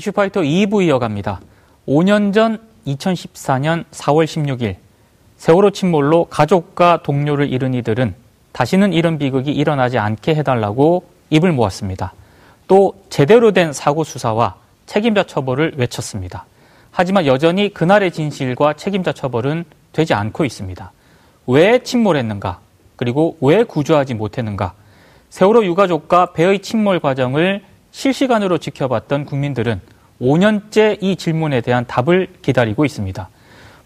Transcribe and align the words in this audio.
이슈파이터 0.00 0.40
2부 0.40 0.82
이어갑니다. 0.86 1.40
5년 1.86 2.32
전 2.32 2.58
2014년 2.86 3.84
4월 3.90 4.24
16일 4.24 4.76
세월호 5.36 5.70
침몰로 5.70 6.24
가족과 6.26 7.02
동료를 7.02 7.52
잃은 7.52 7.74
이들은 7.74 8.14
다시는 8.52 8.94
이런 8.94 9.18
비극이 9.18 9.52
일어나지 9.52 9.98
않게 9.98 10.34
해달라고 10.36 11.04
입을 11.28 11.52
모았습니다. 11.52 12.14
또 12.66 12.94
제대로 13.10 13.52
된 13.52 13.74
사고 13.74 14.02
수사와 14.02 14.56
책임자 14.86 15.22
처벌을 15.22 15.74
외쳤습니다. 15.76 16.46
하지만 16.90 17.26
여전히 17.26 17.72
그날의 17.72 18.10
진실과 18.10 18.72
책임자 18.74 19.12
처벌은 19.12 19.64
되지 19.92 20.14
않고 20.14 20.46
있습니다. 20.46 20.92
왜 21.46 21.82
침몰했는가? 21.82 22.58
그리고 22.96 23.36
왜 23.42 23.64
구조하지 23.64 24.14
못했는가? 24.14 24.72
세월호 25.28 25.64
유가족과 25.66 26.32
배의 26.32 26.60
침몰 26.60 27.00
과정을 27.00 27.69
실시간으로 27.92 28.58
지켜봤던 28.58 29.24
국민들은 29.24 29.80
5년째 30.20 30.98
이 31.02 31.16
질문에 31.16 31.60
대한 31.60 31.86
답을 31.86 32.28
기다리고 32.42 32.84
있습니다. 32.84 33.28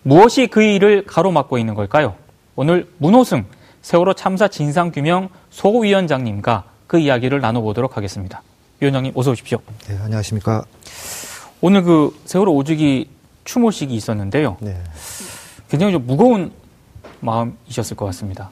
무엇이 0.02 0.46
그 0.48 0.62
일을 0.62 1.04
가로막고 1.06 1.58
있는 1.58 1.74
걸까요? 1.74 2.14
오늘 2.56 2.88
문호승 2.98 3.44
세월호 3.82 4.14
참사 4.14 4.48
진상규명 4.48 5.28
소위원장님과 5.50 6.64
그 6.86 6.98
이야기를 6.98 7.40
나눠보도록 7.40 7.96
하겠습니다. 7.96 8.42
위원장님 8.80 9.12
어서 9.14 9.30
오십시오. 9.30 9.58
네, 9.88 9.96
안녕하십니까. 10.02 10.64
오늘 11.60 11.82
그 11.82 12.18
세월호 12.24 12.54
오주기 12.54 13.08
추모식이 13.44 13.94
있었는데요. 13.94 14.56
네. 14.60 14.76
굉장히 15.68 15.92
좀 15.92 16.06
무거운 16.06 16.52
마음이셨을 17.20 17.96
것 17.96 18.04
같습니다. 18.06 18.50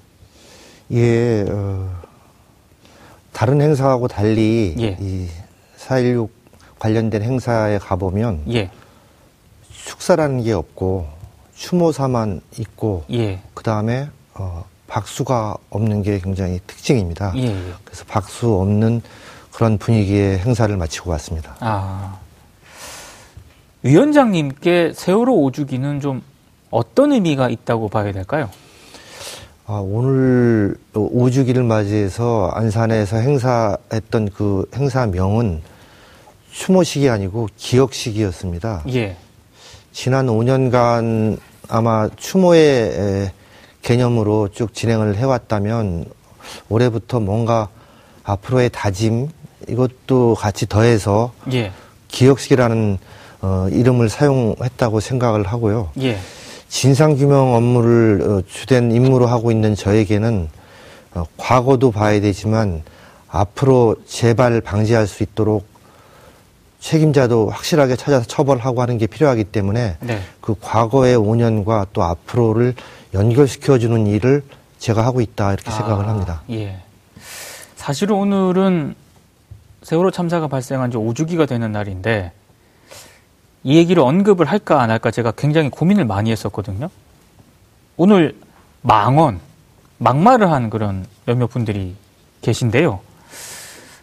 예, 0.92 1.45
어, 1.48 1.91
다른 3.33 3.61
행사하고 3.61 4.08
달리 4.08 4.75
예. 4.78 4.97
이 5.00 5.28
4.16 5.86 6.28
관련된 6.78 7.22
행사에 7.22 7.78
가보면 7.78 8.44
예. 8.52 8.70
축사라는 9.70 10.42
게 10.42 10.52
없고 10.52 11.08
추모사만 11.55 12.41
있고 12.58 13.05
예. 13.12 13.41
그 13.55 13.62
다음에 13.62 14.08
어, 14.34 14.64
박수가 14.86 15.56
없는 15.70 16.02
게 16.02 16.19
굉장히 16.19 16.61
특징입니다. 16.66 17.33
예, 17.36 17.44
예. 17.44 17.74
그래서 17.84 18.05
박수 18.06 18.55
없는 18.55 19.02
그런 19.52 19.78
분위기의 19.78 20.39
행사를 20.39 20.74
마치고 20.77 21.11
왔습니다. 21.11 21.56
아. 21.61 22.19
위원장님께 23.83 24.92
세월호 24.94 25.34
오주기는 25.42 26.00
좀 26.00 26.22
어떤 26.70 27.12
의미가 27.12 27.48
있다고 27.48 27.89
봐야 27.89 28.12
될까요? 28.12 28.48
아, 29.66 29.74
오늘 29.74 30.77
오주기를 30.92 31.62
맞이해서 31.62 32.50
안산에서 32.52 33.16
행사했던 33.18 34.30
그 34.34 34.68
행사명은 34.74 35.62
추모식이 36.50 37.08
아니고 37.08 37.48
기억식이었습니다. 37.56 38.83
예. 38.92 39.16
지난 39.92 40.27
5년간 40.27 41.38
아마 41.68 42.08
추모의 42.16 43.30
개념으로 43.83 44.48
쭉 44.48 44.74
진행을 44.74 45.16
해왔다면 45.16 46.06
올해부터 46.68 47.20
뭔가 47.20 47.68
앞으로의 48.24 48.70
다짐 48.70 49.28
이것도 49.68 50.34
같이 50.34 50.66
더해서 50.66 51.33
예. 51.52 51.70
기억식이라는 52.08 52.98
어, 53.42 53.68
이름을 53.70 54.08
사용했다고 54.08 55.00
생각을 55.00 55.46
하고요. 55.46 55.90
예. 56.00 56.18
진상규명 56.73 57.55
업무를 57.55 58.23
어, 58.23 58.42
주된 58.48 58.92
임무로 58.92 59.27
하고 59.27 59.51
있는 59.51 59.75
저에게는 59.75 60.48
어, 61.14 61.25
과거도 61.37 61.91
봐야 61.91 62.19
되지만 62.19 62.83
앞으로 63.29 63.97
재발 64.06 64.62
방지할 64.62 65.07
수 65.07 65.23
있도록 65.23 65.67
책임자도 66.80 67.51
확실하게 67.51 67.96
찾아서 67.96 68.27
처벌하고 68.27 68.80
하는 68.80 68.96
게 68.96 69.07
필요하기 69.07 69.45
때문에 69.45 69.98
네. 70.01 70.23
그 70.41 70.55
과거의 70.61 71.17
5년과 71.19 71.89
또 71.92 72.05
앞으로를 72.05 72.75
연결시켜주는 73.13 74.07
일을 74.07 74.42
제가 74.79 75.05
하고 75.05 75.20
있다 75.20 75.52
이렇게 75.52 75.70
아, 75.70 75.75
생각을 75.75 76.08
합니다. 76.08 76.42
예. 76.51 76.80
사실 77.77 78.11
오늘은 78.11 78.95
세월호 79.83 80.11
참사가 80.11 80.48
발생한 80.48 80.91
지 80.91 80.96
5주기가 80.96 81.46
되는 81.46 81.70
날인데 81.70 82.33
이 83.64 83.77
얘기를 83.77 84.02
언급을 84.02 84.46
할까 84.46 84.83
안 84.83 84.90
할까 84.90 85.11
제가 85.11 85.33
굉장히 85.33 85.70
고민을 85.70 86.05
많이 86.05 86.30
했었거든요. 86.30 86.90
오늘 87.96 88.34
망언, 88.83 89.40
막말을 89.98 90.50
한 90.50 90.70
그런 90.70 91.06
몇몇 91.27 91.46
분들이 91.48 91.95
계신데요. 92.40 93.01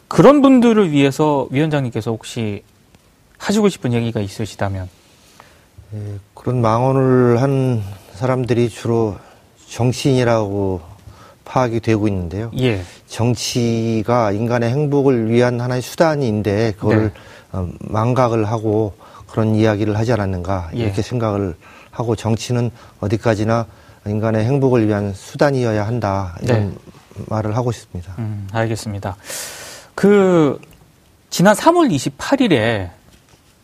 그런 0.08 0.42
분들을 0.42 0.92
위해서 0.92 1.48
위원장님께서 1.52 2.12
혹시 2.12 2.64
하시고 3.38 3.70
싶은 3.70 3.94
얘기가 3.94 4.22
있으시다면? 4.22 4.90
예, 5.94 6.20
그런 6.34 6.62
망언을 6.62 7.42
한 7.42 7.84
사람들이 8.14 8.70
주로 8.70 9.18
정치인이라고 9.68 10.82
파악이 11.46 11.80
되고 11.80 12.08
있는데요. 12.08 12.52
예. 12.60 12.82
정치가 13.08 14.32
인간의 14.32 14.70
행복을 14.70 15.30
위한 15.32 15.60
하나의 15.60 15.82
수단인데 15.82 16.74
그걸 16.78 17.06
네. 17.06 17.12
어, 17.52 17.68
망각을 17.80 18.46
하고 18.46 18.94
그런 19.32 19.56
이야기를 19.56 19.98
하지 19.98 20.14
않았는가 20.14 20.72
이렇게 20.74 20.98
예. 20.98 21.02
생각을 21.02 21.56
하고 21.92 22.16
정치는 22.16 22.72
어디까지나 23.00 23.66
인간의 24.08 24.46
행복을 24.46 24.88
위한 24.88 25.14
수단이어야 25.14 25.86
한다 25.86 26.36
이런 26.42 26.70
네. 26.70 26.76
말을 27.28 27.56
하고 27.56 27.72
싶습니다. 27.72 28.14
음, 28.20 28.48
알겠습니다. 28.52 29.18
그 29.94 30.60
지난 31.30 31.54
3월 31.56 31.92
28일에 31.92 32.90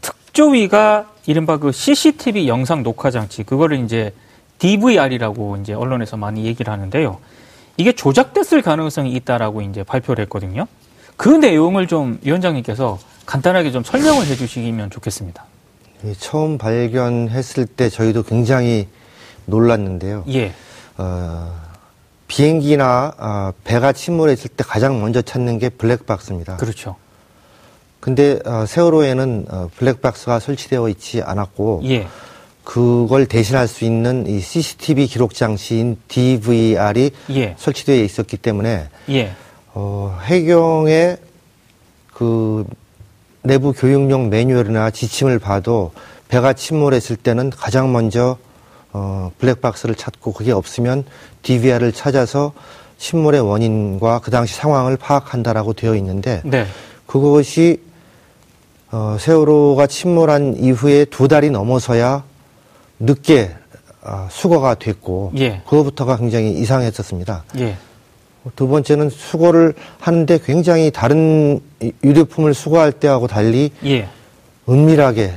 특조위가 0.01 1.09
이른바 1.25 1.57
그 1.57 1.71
CCTV 1.71 2.47
영상 2.47 2.83
녹화 2.83 3.09
장치 3.09 3.43
그거를 3.43 3.79
이제 3.83 4.13
DVR이라고 4.59 5.57
이제 5.57 5.73
언론에서 5.73 6.17
많이 6.17 6.45
얘기를 6.45 6.71
하는데요. 6.71 7.17
이게 7.77 7.91
조작됐을 7.91 8.61
가능성이 8.61 9.13
있다라고 9.13 9.61
이제 9.61 9.83
발표를 9.83 10.23
했거든요. 10.23 10.67
그 11.17 11.29
내용을 11.29 11.87
좀 11.87 12.19
위원장님께서 12.23 12.99
간단하게 13.25 13.71
좀 13.71 13.83
설명을 13.83 14.27
해주시면 14.27 14.91
좋겠습니다. 14.91 15.45
예, 16.05 16.13
처음 16.13 16.57
발견했을 16.57 17.65
때 17.65 17.89
저희도 17.89 18.23
굉장히 18.23 18.87
놀랐는데요. 19.45 20.23
예. 20.29 20.53
어, 20.97 21.53
비행기나 22.27 23.13
어, 23.17 23.51
배가 23.63 23.91
침몰했을 23.91 24.49
때 24.49 24.63
가장 24.63 24.99
먼저 25.01 25.21
찾는 25.21 25.59
게 25.59 25.69
블랙박스입니다. 25.69 26.57
그렇죠. 26.57 26.95
근데 27.99 28.39
어, 28.45 28.65
세월호에는 28.67 29.45
어, 29.49 29.69
블랙박스가 29.75 30.39
설치되어 30.39 30.89
있지 30.89 31.21
않았고 31.23 31.81
예. 31.85 32.07
그걸 32.63 33.25
대신할 33.27 33.67
수 33.67 33.85
있는 33.85 34.27
이 34.27 34.39
CCTV 34.39 35.07
기록 35.07 35.33
장치인 35.33 35.97
DVR이 36.07 37.11
예. 37.31 37.55
설치되어 37.57 38.03
있었기 38.03 38.37
때문에 38.37 38.89
예. 39.09 39.33
어, 39.73 40.19
해경의 40.23 41.17
그 42.13 42.65
내부 43.45 43.73
교육용 43.73 44.29
매뉴얼이나 44.29 44.89
지침을 44.89 45.39
봐도 45.39 45.91
배가 46.27 46.53
침몰했을 46.53 47.15
때는 47.15 47.51
가장 47.51 47.91
먼저 47.91 48.37
어, 48.91 49.31
블랙박스를 49.37 49.95
찾고 49.95 50.33
그게 50.33 50.51
없으면 50.51 51.05
DVR을 51.43 51.91
찾아서 51.91 52.53
침몰의 52.97 53.41
원인과 53.41 54.19
그 54.19 54.31
당시 54.31 54.55
상황을 54.55 54.97
파악한다라고 54.97 55.73
되어 55.73 55.95
있는데 55.95 56.41
네. 56.43 56.65
그것이 57.05 57.81
어, 58.91 59.17
세월호가 59.19 59.87
침몰한 59.87 60.55
이후에 60.57 61.05
두 61.05 61.27
달이 61.27 61.49
넘어서야 61.51 62.23
늦게 62.99 63.51
어, 64.01 64.27
수거가 64.31 64.75
됐고 64.75 65.33
예. 65.37 65.61
그거부터가 65.67 66.17
굉장히 66.17 66.51
이상했었습니다. 66.53 67.43
예. 67.59 67.77
두 68.55 68.67
번째는 68.67 69.09
수거를 69.09 69.73
하는데 69.99 70.39
굉장히 70.43 70.91
다른 70.91 71.59
유류품을 72.03 72.53
수거할 72.53 72.91
때하고 72.91 73.27
달리 73.27 73.71
예. 73.85 74.07
은밀하게 74.69 75.33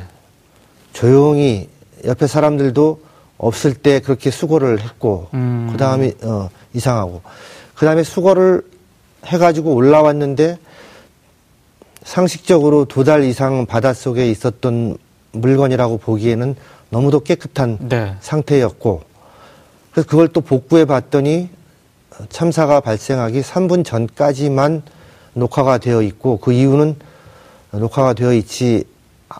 조용히 0.93 1.69
옆에 2.05 2.27
사람들도 2.27 3.01
없을 3.39 3.75
때 3.75 4.01
그렇게 4.01 4.31
수거를 4.31 4.81
했고 4.81 5.29
음. 5.35 5.69
그 5.73 5.79
다음에 5.79 6.13
어, 6.23 6.51
이상하고 6.75 7.23
그 7.75 7.87
다음에 7.87 8.03
수거를 8.03 8.63
해가지고 9.25 9.75
올라왔는데 9.75 10.59
상식적으로 12.03 12.85
두 12.85 13.05
달 13.05 13.25
이상 13.25 13.67
바닷속에 13.67 14.31
있었던 14.31 14.97
물건이라고 15.33 15.99
보기에는 15.99 16.57
너무도 16.91 17.21
깨끗한 17.21 17.79
네. 17.89 18.15
상태였고 18.21 19.03
그래서 19.93 20.09
그걸 20.09 20.29
또 20.29 20.41
복구해 20.41 20.85
봤더니 20.85 21.49
참사가 22.29 22.81
발생하기 22.81 23.41
3분 23.41 23.85
전까지만 23.85 24.83
녹화가 25.35 25.79
되어 25.79 26.03
있고 26.03 26.39
그 26.39 26.53
이유는 26.53 26.97
녹화가 27.73 28.15
되어 28.15 28.33
있지 28.33 28.85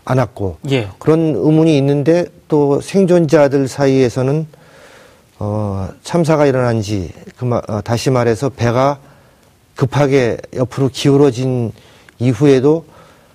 않았고 0.05 0.57
예. 0.71 0.89
그런 0.99 1.33
의문이 1.35 1.77
있는데 1.77 2.25
또 2.47 2.79
생존자들 2.81 3.67
사이에서는 3.67 4.47
어, 5.39 5.89
참사가 6.03 6.45
일어난 6.45 6.81
지 6.81 7.11
그, 7.37 7.49
어, 7.49 7.81
다시 7.81 8.09
말해서 8.09 8.49
배가 8.49 8.99
급하게 9.75 10.37
옆으로 10.53 10.89
기울어진 10.89 11.71
이후에도 12.19 12.85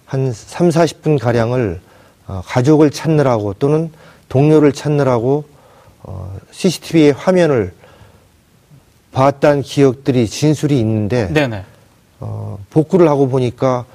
한 0.05 0.32
3, 0.32 0.69
40분 0.69 1.19
가량을 1.19 1.81
어, 2.26 2.43
가족을 2.44 2.90
찾느라고 2.90 3.55
또는 3.55 3.90
동료를 4.29 4.73
찾느라고 4.73 5.44
어, 6.02 6.37
CCTV의 6.50 7.12
화면을 7.12 7.73
봤다는 9.14 9.62
기억들이 9.62 10.26
진술이 10.26 10.78
있는데 10.81 11.32
네네. 11.32 11.62
어, 12.20 12.58
복구를 12.70 13.08
하고 13.08 13.28
보니까 13.28 13.87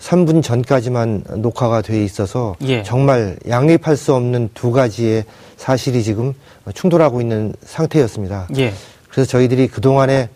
3분 0.00 0.42
전까지만 0.42 1.24
녹화가 1.38 1.80
돼 1.80 2.04
있어서 2.04 2.56
예. 2.62 2.82
정말 2.82 3.38
양립할 3.48 3.96
수 3.96 4.14
없는 4.14 4.50
두 4.52 4.72
가지의 4.72 5.24
사실이 5.56 6.02
지금 6.02 6.34
충돌하고 6.74 7.20
있는 7.20 7.54
상태였습니다. 7.64 8.48
예. 8.58 8.74
그래서 9.08 9.30
저희들이 9.30 9.68
그동안에 9.68 10.28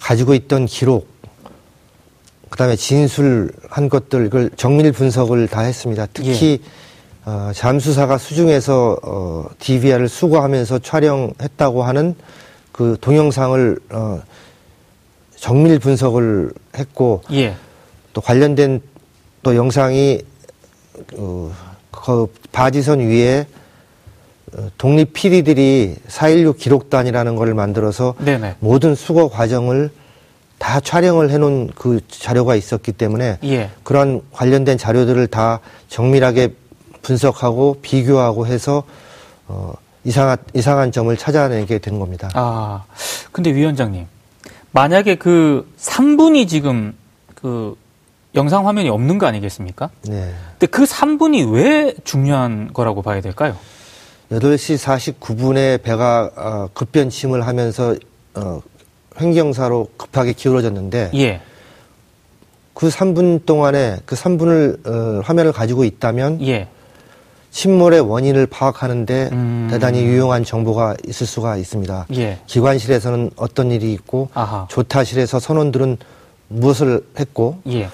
가지고 0.00 0.34
있던 0.34 0.66
기록, 0.66 1.06
그 2.50 2.58
다음에 2.58 2.76
진술한 2.76 3.88
것들, 3.88 4.26
이걸 4.26 4.50
정밀 4.56 4.90
분석을 4.92 5.48
다 5.48 5.60
했습니다. 5.60 6.06
특히, 6.12 6.60
예. 6.62 7.30
어, 7.30 7.52
잠수사가 7.54 8.18
수중에서 8.18 8.98
어, 9.02 9.46
DVR을 9.58 10.08
수거하면서 10.08 10.80
촬영했다고 10.80 11.84
하는 11.84 12.16
그 12.74 12.96
동영상을 13.00 13.78
어, 13.90 14.20
정밀 15.36 15.78
분석을 15.78 16.50
했고, 16.76 17.22
예. 17.30 17.54
또 18.12 18.20
관련된 18.20 18.82
또 19.44 19.54
영상이 19.54 20.22
어, 21.16 21.52
그 21.92 22.26
바지선 22.50 22.98
위에 22.98 23.46
어, 24.54 24.68
독립 24.76 25.12
PD들이 25.12 25.94
4.16 26.08 26.58
기록단이라는 26.58 27.36
걸 27.36 27.54
만들어서 27.54 28.16
네네. 28.18 28.56
모든 28.58 28.96
수거 28.96 29.28
과정을 29.28 29.90
다 30.58 30.80
촬영을 30.80 31.30
해놓은 31.30 31.70
그 31.76 32.00
자료가 32.08 32.56
있었기 32.56 32.90
때문에 32.90 33.38
예. 33.44 33.70
그런 33.84 34.20
관련된 34.32 34.78
자료들을 34.78 35.28
다 35.28 35.60
정밀하게 35.86 36.54
분석하고 37.02 37.78
비교하고 37.82 38.48
해서 38.48 38.82
어, 39.46 39.74
이상한 40.04 40.36
이상한 40.52 40.92
점을 40.92 41.14
찾아내게 41.16 41.78
된 41.78 41.98
겁니다. 41.98 42.30
아, 42.34 42.84
근데 43.32 43.54
위원장님 43.54 44.06
만약에 44.72 45.16
그 45.16 45.70
3분이 45.78 46.48
지금 46.48 46.94
그 47.34 47.76
영상 48.34 48.66
화면이 48.66 48.88
없는 48.88 49.18
거 49.18 49.26
아니겠습니까? 49.26 49.90
네. 50.02 50.34
근데 50.52 50.66
그 50.66 50.84
3분이 50.84 51.52
왜 51.52 51.94
중요한 52.04 52.72
거라고 52.72 53.02
봐야 53.02 53.20
될까요? 53.20 53.56
8시 54.30 55.20
49분에 55.20 55.82
배가 55.82 56.30
어, 56.36 56.68
급변침을 56.74 57.46
하면서 57.46 57.94
어, 58.34 58.60
횡경사로 59.20 59.90
급하게 59.96 60.32
기울어졌는데 60.32 61.10
예. 61.14 61.40
그 62.72 62.88
3분 62.88 63.46
동안에 63.46 63.98
그 64.04 64.16
3분을 64.16 64.86
어, 64.86 65.20
화면을 65.24 65.52
가지고 65.52 65.84
있다면 65.84 66.42
예. 66.42 66.68
침몰의 67.54 68.00
원인을 68.00 68.46
파악하는데 68.46 69.28
음... 69.30 69.68
대단히 69.70 70.02
유용한 70.02 70.44
정보가 70.44 70.96
있을 71.06 71.24
수가 71.24 71.56
있습니다. 71.56 72.06
예. 72.16 72.40
기관실에서는 72.46 73.30
어떤 73.36 73.70
일이 73.70 73.92
있고 73.92 74.28
아하. 74.34 74.66
조타실에서 74.68 75.38
선원들은 75.38 75.98
무엇을 76.48 77.06
했고 77.18 77.58
예. 77.68 77.88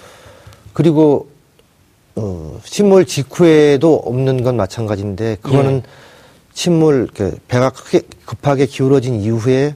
그리고 0.72 1.28
어, 2.16 2.58
침몰 2.64 3.04
직후에도 3.04 3.96
없는 3.96 4.42
건 4.44 4.56
마찬가지인데 4.56 5.36
그거는 5.42 5.82
예. 5.84 5.90
침몰 6.54 7.08
그 7.14 7.38
배가 7.46 7.68
크게 7.68 8.00
급하게 8.24 8.64
기울어진 8.64 9.20
이후에 9.20 9.74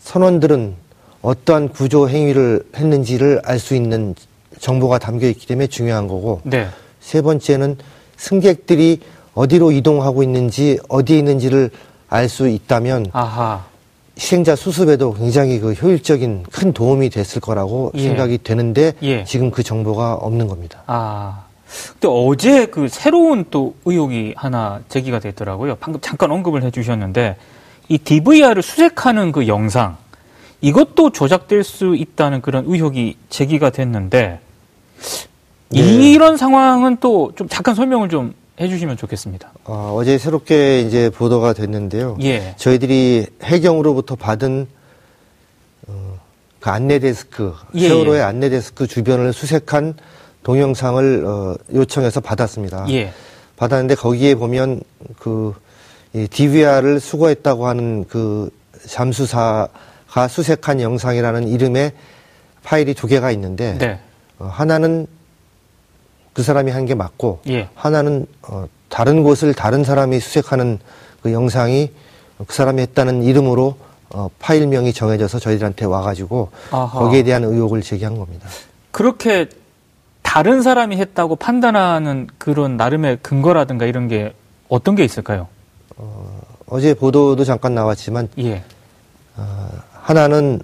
선원들은 0.00 0.74
어떠한 1.22 1.70
구조 1.70 2.08
행위를 2.08 2.62
했는지를 2.76 3.42
알 3.44 3.58
수 3.58 3.74
있는 3.74 4.14
정보가 4.60 5.00
담겨 5.00 5.26
있기 5.26 5.48
때문에 5.48 5.66
중요한 5.66 6.06
거고 6.06 6.40
네. 6.44 6.68
세 7.00 7.20
번째는 7.20 7.78
승객들이 8.22 9.00
어디로 9.34 9.72
이동하고 9.72 10.22
있는지 10.22 10.78
어디에 10.88 11.18
있는지를 11.18 11.70
알 12.08 12.28
수 12.28 12.48
있다면 12.48 13.06
아하. 13.12 13.64
시행자 14.16 14.54
수습에도 14.54 15.14
굉장히 15.14 15.58
그 15.58 15.72
효율적인 15.72 16.44
큰 16.52 16.72
도움이 16.72 17.08
됐을 17.10 17.40
거라고 17.40 17.90
예. 17.94 18.02
생각이 18.02 18.38
되는데 18.44 18.92
예. 19.02 19.24
지금 19.24 19.50
그 19.50 19.62
정보가 19.62 20.14
없는 20.14 20.46
겁니다. 20.46 20.82
아. 20.86 21.44
근데 21.92 22.08
어제 22.08 22.66
그 22.66 22.88
새로운 22.88 23.46
또 23.50 23.74
의혹이 23.86 24.34
하나 24.36 24.82
제기가 24.90 25.18
됐더라고요. 25.18 25.76
방금 25.80 26.00
잠깐 26.02 26.30
언급을 26.30 26.62
해 26.62 26.70
주셨는데 26.70 27.36
이 27.88 27.96
DVR을 27.96 28.62
수색하는 28.62 29.32
그 29.32 29.48
영상 29.48 29.96
이것도 30.60 31.10
조작될 31.10 31.64
수 31.64 31.96
있다는 31.96 32.42
그런 32.42 32.64
의혹이 32.66 33.16
제기가 33.30 33.70
됐는데 33.70 34.38
네. 35.80 36.10
이런 36.12 36.36
상황은 36.36 36.98
또 37.00 37.32
좀 37.36 37.48
잠깐 37.48 37.74
설명을 37.74 38.08
좀 38.08 38.34
해주시면 38.60 38.96
좋겠습니다. 38.96 39.52
어, 39.64 40.00
제 40.04 40.18
새롭게 40.18 40.80
이제 40.80 41.10
보도가 41.10 41.52
됐는데요. 41.54 42.16
예. 42.22 42.54
저희들이 42.56 43.26
해경으로부터 43.42 44.14
받은 44.16 44.66
어, 45.88 46.18
그 46.60 46.70
안내 46.70 46.98
데스크 46.98 47.54
예, 47.74 47.88
세월호의 47.88 48.18
예. 48.20 48.22
안내 48.24 48.50
데스크 48.50 48.86
주변을 48.86 49.32
수색한 49.32 49.94
동영상을 50.42 51.24
어, 51.24 51.56
요청해서 51.72 52.20
받았습니다. 52.20 52.86
예. 52.90 53.12
받았는데 53.56 53.94
거기에 53.96 54.34
보면 54.34 54.80
그 55.18 55.54
이 56.14 56.28
DVR을 56.28 57.00
수거했다고 57.00 57.66
하는 57.66 58.04
그 58.06 58.50
잠수사가 58.86 60.28
수색한 60.28 60.82
영상이라는 60.82 61.48
이름의 61.48 61.92
파일이 62.62 62.92
두 62.92 63.06
개가 63.06 63.30
있는데 63.30 63.78
네. 63.78 63.98
어, 64.38 64.44
하나는 64.52 65.06
그 66.32 66.42
사람이 66.42 66.70
한 66.70 66.86
게 66.86 66.94
맞고 66.94 67.40
예. 67.48 67.68
하나는 67.74 68.26
어, 68.42 68.66
다른 68.88 69.22
곳을 69.22 69.54
다른 69.54 69.84
사람이 69.84 70.18
수색하는 70.20 70.78
그 71.22 71.32
영상이 71.32 71.90
그 72.46 72.54
사람이 72.54 72.80
했다는 72.82 73.22
이름으로 73.22 73.76
어, 74.10 74.28
파일명이 74.40 74.92
정해져서 74.92 75.38
저희들한테 75.38 75.84
와가지고 75.84 76.50
아하. 76.70 76.98
거기에 76.98 77.22
대한 77.22 77.44
의혹을 77.44 77.82
제기한 77.82 78.18
겁니다. 78.18 78.48
그렇게 78.90 79.48
다른 80.22 80.62
사람이 80.62 80.96
했다고 80.96 81.36
판단하는 81.36 82.28
그런 82.38 82.76
나름의 82.76 83.18
근거라든가 83.22 83.86
이런 83.86 84.08
게 84.08 84.34
어떤 84.68 84.94
게 84.94 85.04
있을까요? 85.04 85.48
어, 85.96 86.40
어제 86.66 86.94
보도도 86.94 87.44
잠깐 87.44 87.74
나왔지만 87.74 88.28
예. 88.38 88.62
어, 89.36 89.68
하나는 89.92 90.60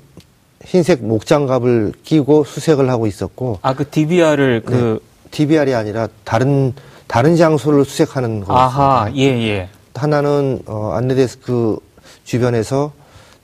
흰색 0.64 1.04
목장갑을 1.04 1.92
끼고 2.02 2.44
수색을 2.44 2.90
하고 2.90 3.06
있었고 3.06 3.60
아그 3.62 3.88
DVR을. 3.90 4.62
그 4.64 5.06
DBR이 5.30 5.74
아니라 5.74 6.08
다른 6.24 6.72
다른 7.06 7.36
장소를 7.36 7.84
수색하는 7.84 8.40
거였습니다. 8.44 8.54
아하, 8.54 9.10
예, 9.16 9.22
예. 9.22 9.68
하나는 9.94 10.60
어, 10.66 10.92
안내데스크 10.92 11.78
주변에서 12.24 12.92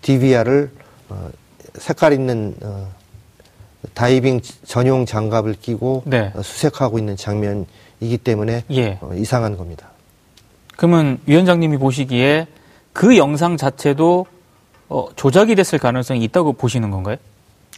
DVR을 0.02 0.70
어, 1.08 1.28
색깔 1.78 2.12
있는 2.12 2.54
어, 2.62 2.86
다이빙 3.94 4.40
전용 4.66 5.06
장갑을 5.06 5.54
끼고 5.54 6.02
네. 6.06 6.30
어, 6.34 6.42
수색하고 6.42 6.98
있는 6.98 7.16
장면이기 7.16 8.18
때문에 8.22 8.64
예. 8.70 8.98
어, 9.00 9.12
이상한 9.14 9.56
겁니다. 9.56 9.88
그러면 10.76 11.18
위원장님이 11.26 11.78
보시기에 11.78 12.46
그 12.92 13.16
영상 13.16 13.56
자체도 13.56 14.26
어, 14.90 15.06
조작이 15.16 15.54
됐을 15.54 15.78
가능성이 15.78 16.22
있다고 16.24 16.52
보시는 16.52 16.90
건가요? 16.90 17.16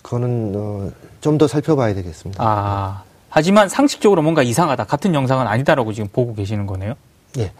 그거는 0.02 0.52
어, 0.56 0.90
좀 1.20 1.38
더 1.38 1.46
살펴봐야 1.48 1.94
되겠습니다. 1.94 2.42
아, 2.44 3.02
하지만 3.36 3.68
상식적으로 3.68 4.22
뭔가 4.22 4.42
이상하다. 4.42 4.84
같은 4.84 5.12
영상은 5.12 5.46
아니다라고 5.46 5.92
지금 5.92 6.08
보고 6.10 6.34
계시는 6.34 6.64
거네요. 6.64 6.94
예. 7.36 7.52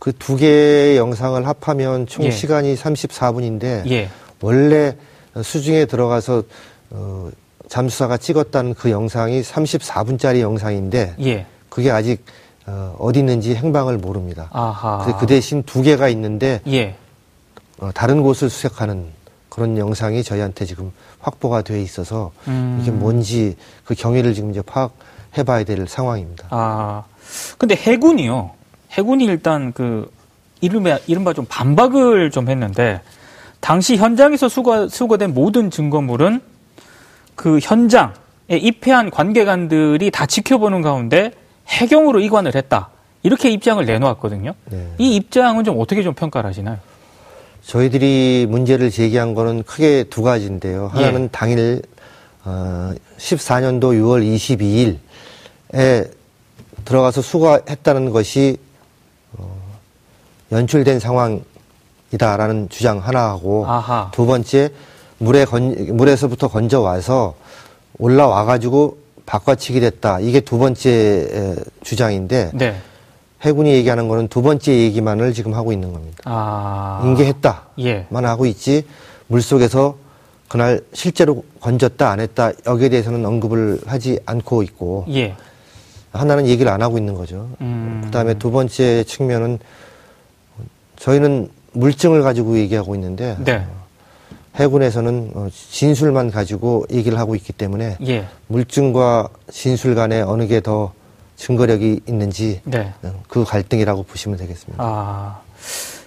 그 0.00 0.12
두 0.12 0.34
개의 0.36 0.96
영상을 0.96 1.46
합하면 1.46 2.08
총 2.08 2.24
예. 2.24 2.32
시간이 2.32 2.74
34분인데 2.74 3.88
예. 3.88 4.10
원래 4.40 4.96
수중에 5.40 5.84
들어가서 5.84 6.42
어, 6.90 7.30
잠수사가 7.68 8.16
찍었다는 8.16 8.74
그 8.74 8.90
영상이 8.90 9.42
34분짜리 9.42 10.40
영상인데 10.40 11.14
예. 11.20 11.46
그게 11.68 11.92
아직 11.92 12.24
어, 12.66 12.96
어디 12.98 13.20
있는지 13.20 13.54
행방을 13.54 13.98
모릅니다. 13.98 14.48
아하. 14.50 15.16
그 15.20 15.26
대신 15.26 15.62
두 15.62 15.82
개가 15.82 16.08
있는데 16.08 16.60
예. 16.66 16.96
어, 17.78 17.90
다른 17.94 18.22
곳을 18.22 18.50
수색하는 18.50 19.06
그런 19.56 19.78
영상이 19.78 20.22
저희한테 20.22 20.66
지금 20.66 20.92
확보가 21.18 21.62
돼 21.62 21.80
있어서 21.80 22.30
음. 22.46 22.78
이게 22.82 22.90
뭔지 22.90 23.56
그 23.86 23.94
경위를 23.94 24.34
지금 24.34 24.50
이제 24.50 24.60
파악해 24.60 25.44
봐야 25.46 25.64
될 25.64 25.88
상황입니다. 25.88 26.48
아. 26.50 27.04
근데 27.56 27.74
해군이요. 27.74 28.50
해군이 28.92 29.24
일단 29.24 29.72
그 29.72 30.12
이른바, 30.60 30.98
이른바 31.06 31.32
좀 31.32 31.46
반박을 31.48 32.30
좀 32.30 32.50
했는데 32.50 33.00
당시 33.60 33.96
현장에서 33.96 34.50
수거, 34.50 34.88
수거된 34.88 35.32
모든 35.32 35.70
증거물은 35.70 36.42
그 37.34 37.58
현장에 37.62 38.12
입회한 38.50 39.10
관계관들이 39.10 40.10
다 40.10 40.26
지켜보는 40.26 40.82
가운데 40.82 41.32
해경으로 41.68 42.20
이관을 42.20 42.54
했다. 42.54 42.90
이렇게 43.22 43.48
입장을 43.48 43.82
내놓았거든요. 43.86 44.52
네. 44.66 44.94
이 44.98 45.16
입장은 45.16 45.64
좀 45.64 45.80
어떻게 45.80 46.02
좀 46.02 46.12
평가를 46.12 46.46
하시나요? 46.46 46.76
저희들이 47.66 48.46
문제를 48.48 48.90
제기한 48.90 49.34
거는 49.34 49.64
크게 49.64 50.04
두 50.04 50.22
가지인데요. 50.22 50.88
하나는 50.92 51.24
예. 51.24 51.28
당일 51.32 51.82
어, 52.44 52.92
14년도 53.18 53.80
6월 54.00 54.98
22일에 55.74 56.10
들어가서 56.84 57.22
수거했다는 57.22 58.10
것이 58.10 58.56
어, 59.32 59.60
연출된 60.52 61.00
상황이다라는 61.00 62.68
주장 62.68 62.98
하나하고 62.98 63.66
아하. 63.66 64.12
두 64.14 64.26
번째 64.26 64.70
물에 65.18 65.44
건, 65.44 65.74
물에서부터 65.96 66.46
건져 66.46 66.80
와서 66.80 67.34
올라와 67.98 68.44
가지고 68.44 68.98
바꿔치기 69.26 69.80
됐다. 69.80 70.20
이게 70.20 70.38
두 70.38 70.58
번째 70.58 71.56
주장인데 71.82 72.52
네. 72.54 72.80
해군이 73.46 73.70
얘기하는 73.74 74.08
거는 74.08 74.26
두 74.28 74.42
번째 74.42 74.72
얘기만을 74.72 75.32
지금 75.32 75.54
하고 75.54 75.72
있는 75.72 75.92
겁니다. 75.92 76.18
아. 76.24 77.00
인계했다만 77.04 77.64
예. 77.78 78.06
하고 78.10 78.44
있지 78.44 78.84
물 79.28 79.40
속에서 79.40 79.96
그날 80.48 80.80
실제로 80.92 81.44
건졌다 81.60 82.08
안 82.10 82.20
했다 82.20 82.50
여기에 82.66 82.88
대해서는 82.88 83.24
언급을 83.24 83.80
하지 83.86 84.18
않고 84.26 84.62
있고 84.64 85.06
예. 85.10 85.34
하나는 86.12 86.46
얘기를 86.48 86.70
안 86.72 86.82
하고 86.82 86.98
있는 86.98 87.14
거죠. 87.14 87.48
음. 87.60 88.00
그다음에 88.04 88.34
두 88.34 88.50
번째 88.50 89.04
측면은 89.04 89.58
저희는 90.96 91.48
물증을 91.72 92.22
가지고 92.22 92.58
얘기하고 92.58 92.94
있는데 92.94 93.36
네. 93.44 93.64
해군에서는 94.56 95.32
어, 95.34 95.48
진술만 95.52 96.30
가지고 96.30 96.86
얘기를 96.90 97.18
하고 97.18 97.36
있기 97.36 97.52
때문에 97.52 97.98
예. 98.06 98.26
물증과 98.48 99.28
진술 99.52 99.94
간에 99.94 100.20
어느 100.22 100.46
게 100.48 100.60
더 100.60 100.92
증거력이 101.36 102.00
있는지 102.06 102.60
네. 102.64 102.92
어, 103.02 103.22
그 103.28 103.44
갈등이라고 103.44 104.02
보시면 104.04 104.38
되겠습니다. 104.38 104.82
아, 104.82 105.40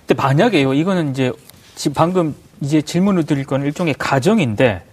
근데 0.05 0.21
만약에요, 0.21 0.73
이거는 0.73 1.11
이제 1.11 1.31
지금 1.75 1.93
방금 1.93 2.35
이제 2.61 2.81
질문을 2.81 3.25
드릴 3.25 3.45
건 3.45 3.63
일종의 3.63 3.95
가정인데 3.97 4.83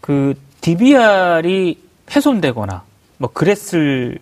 그 0.00 0.34
DBR이 0.60 1.78
훼손되거나 2.10 2.84
뭐 3.18 3.30
그랬을 3.32 4.18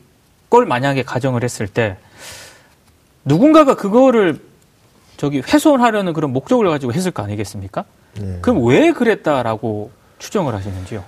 걸 0.51 0.67
만약에 0.67 1.03
가정을 1.03 1.45
했을 1.45 1.69
때 1.69 1.99
누군가가 3.25 3.75
그거를 3.77 4.41
저기 5.17 5.41
훼손하려는 5.41 6.13
그런 6.15 6.33
목적을 6.33 6.69
가지고 6.69 6.93
했을 6.93 7.11
거 7.11 7.23
아니겠습니까? 7.23 7.85
네. 8.19 8.39
그럼 8.41 8.65
왜 8.65 8.93
그랬다라고 8.93 9.91
추정을 10.19 10.55
하시는지요? 10.55 11.05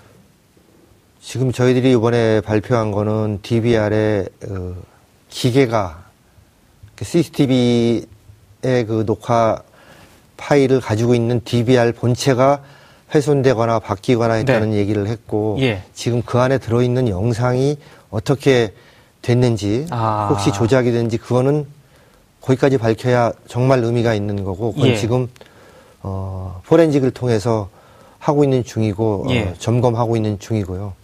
지금 1.22 1.52
저희들이 1.52 1.92
이번에 1.92 2.40
발표한 2.40 2.92
거는 2.92 3.40
DBR의 3.42 4.28
어, 4.48 4.74
기계가 5.28 6.04
CCTV의 7.00 8.06
그 8.62 9.04
녹화 9.06 9.62
파일을 10.36 10.80
가지고 10.80 11.14
있는 11.14 11.42
DBR 11.44 11.92
본체가 11.92 12.62
훼손되거나 13.14 13.80
바뀌거나 13.80 14.34
했다는 14.34 14.70
네. 14.70 14.76
얘기를 14.76 15.06
했고 15.06 15.56
예. 15.60 15.82
지금 15.94 16.22
그 16.22 16.38
안에 16.38 16.58
들어있는 16.58 17.08
영상이 17.08 17.76
어떻게 18.10 18.72
됐는지 19.22 19.86
아. 19.90 20.28
혹시 20.30 20.52
조작이 20.52 20.90
됐는지 20.90 21.18
그거는 21.18 21.66
거기까지 22.40 22.78
밝혀야 22.78 23.32
정말 23.46 23.84
의미가 23.84 24.14
있는 24.14 24.44
거고 24.44 24.72
그건 24.72 24.88
예. 24.88 24.96
지금 24.96 25.28
어, 26.02 26.62
포렌직을 26.66 27.10
통해서 27.10 27.68
하고 28.18 28.44
있는 28.44 28.64
중이고 28.64 29.26
어, 29.26 29.30
예. 29.32 29.42
어, 29.42 29.54
점검하고 29.58 30.16
있는 30.16 30.38
중이고요. 30.38 30.99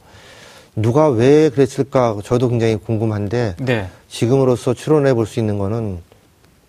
누가 0.76 1.08
왜 1.08 1.48
그랬을까 1.48 2.18
저도 2.22 2.50
굉장히 2.50 2.76
궁금한데 2.76 3.56
네. 3.60 3.88
지금으로서 4.08 4.74
추론해 4.74 5.14
볼 5.14 5.26
수 5.26 5.40
있는 5.40 5.58
거는 5.58 6.00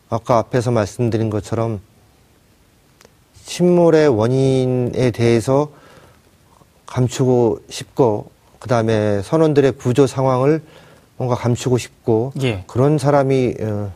아까 0.10 0.38
앞에서 0.38 0.72
말씀드린 0.72 1.30
것처럼 1.30 1.82
침몰의 3.46 4.08
원인에 4.08 5.12
대해서 5.12 5.72
감추고 6.86 7.60
싶고 7.70 8.32
그다음에 8.60 9.22
선원들의 9.22 9.74
구조 9.74 10.08
상황을 10.08 10.62
뭔가 11.18 11.36
감추고 11.36 11.78
싶고 11.78 12.32
예. 12.42 12.64
그런 12.68 12.98
사람이 12.98 13.56
어, 13.60 13.92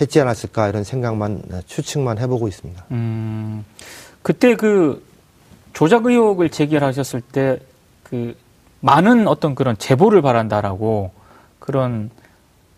했지 0.00 0.20
않았을까 0.20 0.68
이런 0.68 0.84
생각만 0.84 1.42
추측만 1.66 2.18
해보고 2.18 2.48
있습니다. 2.48 2.84
음, 2.90 3.64
그때 4.22 4.54
그 4.54 5.02
조작 5.72 6.04
의혹을 6.06 6.50
제기하셨을 6.50 7.20
때 7.22 7.58
그 8.10 8.34
많은 8.80 9.28
어떤 9.28 9.54
그런 9.54 9.76
제보를 9.76 10.22
바란다라고 10.22 11.10
그런 11.58 12.10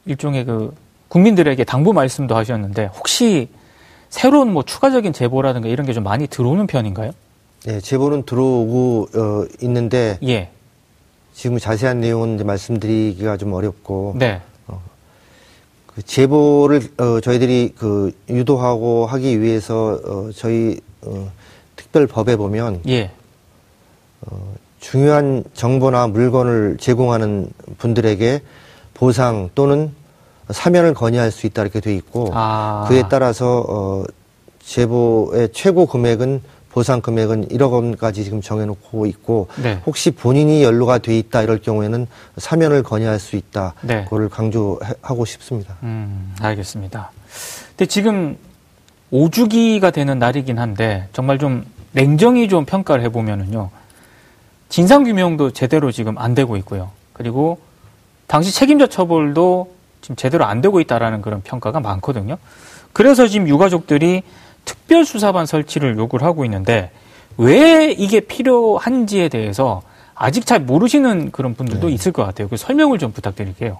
일종의 0.06 0.44
그 0.44 0.74
국민들에게 1.08 1.62
당부 1.64 1.92
말씀도 1.92 2.34
하셨는데 2.36 2.86
혹시 2.96 3.48
새로운 4.10 4.52
뭐 4.52 4.62
추가적인 4.62 5.12
제보라든가 5.12 5.68
이런 5.68 5.86
게 5.86 5.92
좀 5.92 6.04
많이 6.04 6.26
들어오는 6.26 6.66
편인가요? 6.66 7.12
네, 7.64 7.80
제보는 7.80 8.24
들어오고 8.24 9.08
어, 9.14 9.44
있는데 9.62 10.18
예. 10.26 10.50
지금 11.34 11.58
자세한 11.58 12.00
내용은 12.00 12.34
이제 12.34 12.44
말씀드리기가 12.44 13.36
좀 13.36 13.52
어렵고 13.52 14.16
네. 14.18 14.40
그 15.86 16.02
제보를 16.02 16.80
어, 16.98 17.20
저희들이 17.20 17.74
그 17.76 18.12
유도하고 18.28 19.04
하기 19.06 19.40
위해서 19.42 20.00
어, 20.04 20.30
저희 20.34 20.80
어, 21.02 21.30
특별 21.76 22.06
법에 22.06 22.36
보면 22.36 22.80
예. 22.88 23.10
어, 24.22 24.54
중요한 24.82 25.44
정보나 25.54 26.08
물건을 26.08 26.76
제공하는 26.78 27.48
분들에게 27.78 28.42
보상 28.94 29.48
또는 29.54 29.92
사면을 30.50 30.92
건의할 30.92 31.30
수 31.30 31.46
있다 31.46 31.62
이렇게 31.62 31.78
돼 31.80 31.94
있고 31.94 32.30
아. 32.34 32.84
그에 32.88 33.04
따라서 33.08 33.64
어, 33.68 34.04
제보의 34.60 35.50
최고 35.52 35.86
금액은 35.86 36.42
보상 36.70 37.00
금액은 37.00 37.48
1억 37.48 37.70
원까지 37.70 38.24
지금 38.24 38.40
정해놓고 38.40 39.06
있고 39.06 39.46
네. 39.62 39.80
혹시 39.86 40.10
본인이 40.10 40.64
연루가 40.64 40.98
돼 40.98 41.16
있다 41.16 41.42
이럴 41.42 41.60
경우에는 41.60 42.06
사면을 42.38 42.82
건의할 42.82 43.20
수 43.20 43.36
있다. 43.36 43.74
네. 43.82 44.04
그거를 44.04 44.28
강조하고 44.28 45.24
싶습니다. 45.26 45.76
음, 45.84 46.34
알겠습니다. 46.40 47.12
근데 47.68 47.86
지금 47.86 48.36
5주기가 49.12 49.92
되는 49.92 50.18
날이긴 50.18 50.58
한데 50.58 51.08
정말 51.12 51.38
좀 51.38 51.64
냉정히 51.92 52.48
좀 52.48 52.64
평가를 52.64 53.04
해보면은요. 53.04 53.70
진상규명도 54.76 55.50
제대로 55.50 55.92
지금 55.92 56.16
안 56.16 56.34
되고 56.34 56.56
있고요. 56.56 56.90
그리고 57.12 57.58
당시 58.26 58.54
책임자 58.54 58.86
처벌도 58.86 59.70
지금 60.00 60.16
제대로 60.16 60.46
안 60.46 60.62
되고 60.62 60.80
있다라는 60.80 61.20
그런 61.20 61.42
평가가 61.42 61.78
많거든요. 61.80 62.38
그래서 62.94 63.28
지금 63.28 63.46
유가족들이 63.48 64.22
특별수사반 64.64 65.44
설치를 65.44 65.98
요구를 65.98 66.26
하고 66.26 66.46
있는데 66.46 66.90
왜 67.36 67.92
이게 67.92 68.20
필요한지에 68.20 69.28
대해서 69.28 69.82
아직 70.14 70.46
잘 70.46 70.60
모르시는 70.60 71.32
그런 71.32 71.54
분들도 71.54 71.88
네. 71.88 71.92
있을 71.92 72.12
것 72.12 72.24
같아요. 72.24 72.48
그 72.48 72.56
설명을 72.56 72.98
좀 72.98 73.12
부탁드릴게요. 73.12 73.78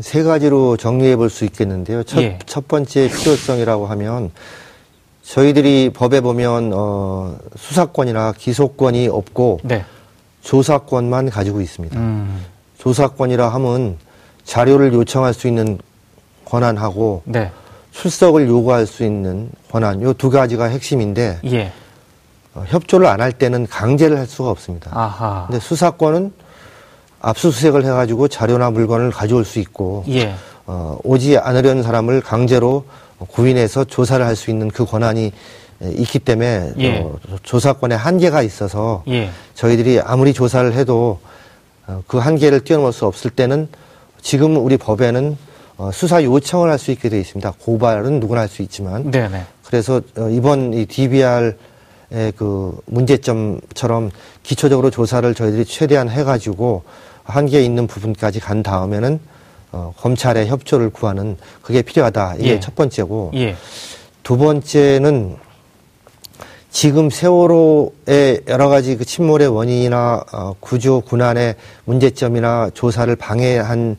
세 0.00 0.24
가지로 0.24 0.76
정리해 0.76 1.14
볼 1.14 1.30
수 1.30 1.44
있겠는데요. 1.44 2.02
첫, 2.02 2.20
예. 2.22 2.40
첫 2.44 2.66
번째 2.66 3.08
필요성이라고 3.08 3.86
하면 3.86 4.32
저희들이 5.22 5.90
법에 5.94 6.20
보면 6.20 6.72
어, 6.74 7.36
수사권이나 7.56 8.32
기소권이 8.36 9.06
없고 9.06 9.60
네. 9.62 9.84
조사권만 10.44 11.30
가지고 11.30 11.60
있습니다. 11.60 11.98
음. 11.98 12.40
조사권이라 12.78 13.48
하면 13.48 13.96
자료를 14.44 14.92
요청할 14.92 15.32
수 15.34 15.48
있는 15.48 15.78
권한하고 16.44 17.22
네. 17.24 17.50
출석을 17.92 18.46
요구할 18.46 18.86
수 18.86 19.04
있는 19.04 19.50
권한 19.70 20.02
요 20.02 20.12
두 20.12 20.28
가지가 20.30 20.64
핵심인데 20.66 21.40
예. 21.46 21.72
어, 22.54 22.64
협조를 22.68 23.06
안 23.06 23.20
할 23.20 23.32
때는 23.32 23.66
강제를 23.66 24.18
할 24.18 24.26
수가 24.26 24.50
없습니다. 24.50 24.90
아하. 24.92 25.46
근데 25.48 25.58
수사권은 25.60 26.32
압수수색을 27.20 27.84
해가지고 27.84 28.28
자료나 28.28 28.70
물건을 28.70 29.10
가져올 29.10 29.44
수 29.46 29.58
있고 29.60 30.04
예. 30.08 30.34
어, 30.66 30.98
오지 31.04 31.38
않으려는 31.38 31.82
사람을 31.82 32.20
강제로 32.20 32.84
구인해서 33.28 33.84
조사를 33.84 34.24
할 34.24 34.36
수 34.36 34.50
있는 34.50 34.68
그 34.70 34.84
권한이 34.84 35.32
있기 35.96 36.18
때문에 36.20 36.72
예. 36.78 36.98
어, 37.00 37.18
조사권에 37.42 37.94
한계가 37.94 38.42
있어서 38.42 39.02
예. 39.08 39.30
저희들이 39.54 40.00
아무리 40.00 40.32
조사를 40.32 40.72
해도 40.74 41.18
어, 41.86 42.02
그 42.06 42.18
한계를 42.18 42.60
뛰어넘을 42.60 42.92
수 42.92 43.06
없을 43.06 43.30
때는 43.30 43.68
지금 44.22 44.56
우리 44.56 44.76
법에는 44.76 45.36
어, 45.76 45.90
수사 45.92 46.22
요청을 46.22 46.70
할 46.70 46.78
수 46.78 46.90
있게 46.92 47.08
되어 47.08 47.18
있습니다. 47.20 47.52
고발은 47.60 48.20
누구나 48.20 48.42
할 48.42 48.48
수 48.48 48.62
있지만. 48.62 49.10
네네. 49.10 49.42
그래서 49.66 50.00
어, 50.16 50.28
이번 50.30 50.72
이 50.72 50.86
DBR의 50.86 51.52
그 52.36 52.78
문제점처럼 52.86 54.10
기초적으로 54.42 54.90
조사를 54.90 55.34
저희들이 55.34 55.64
최대한 55.64 56.08
해가지고 56.08 56.82
한계에 57.24 57.62
있는 57.64 57.86
부분까지 57.86 58.40
간 58.40 58.62
다음에는 58.62 59.18
어, 59.72 59.92
검찰의 59.98 60.46
협조를 60.46 60.90
구하는 60.90 61.36
그게 61.60 61.82
필요하다. 61.82 62.36
이게 62.38 62.50
예. 62.50 62.60
첫 62.60 62.74
번째고. 62.76 63.32
예. 63.34 63.56
두 64.22 64.38
번째는 64.38 65.36
지금 66.74 67.08
세월호의 67.08 68.42
여러 68.48 68.68
가지 68.68 68.96
그 68.96 69.04
침몰의 69.04 69.46
원인이나 69.46 70.24
어, 70.32 70.56
구조 70.58 71.00
군안의 71.02 71.54
문제점이나 71.84 72.70
조사를 72.74 73.14
방해한 73.14 73.96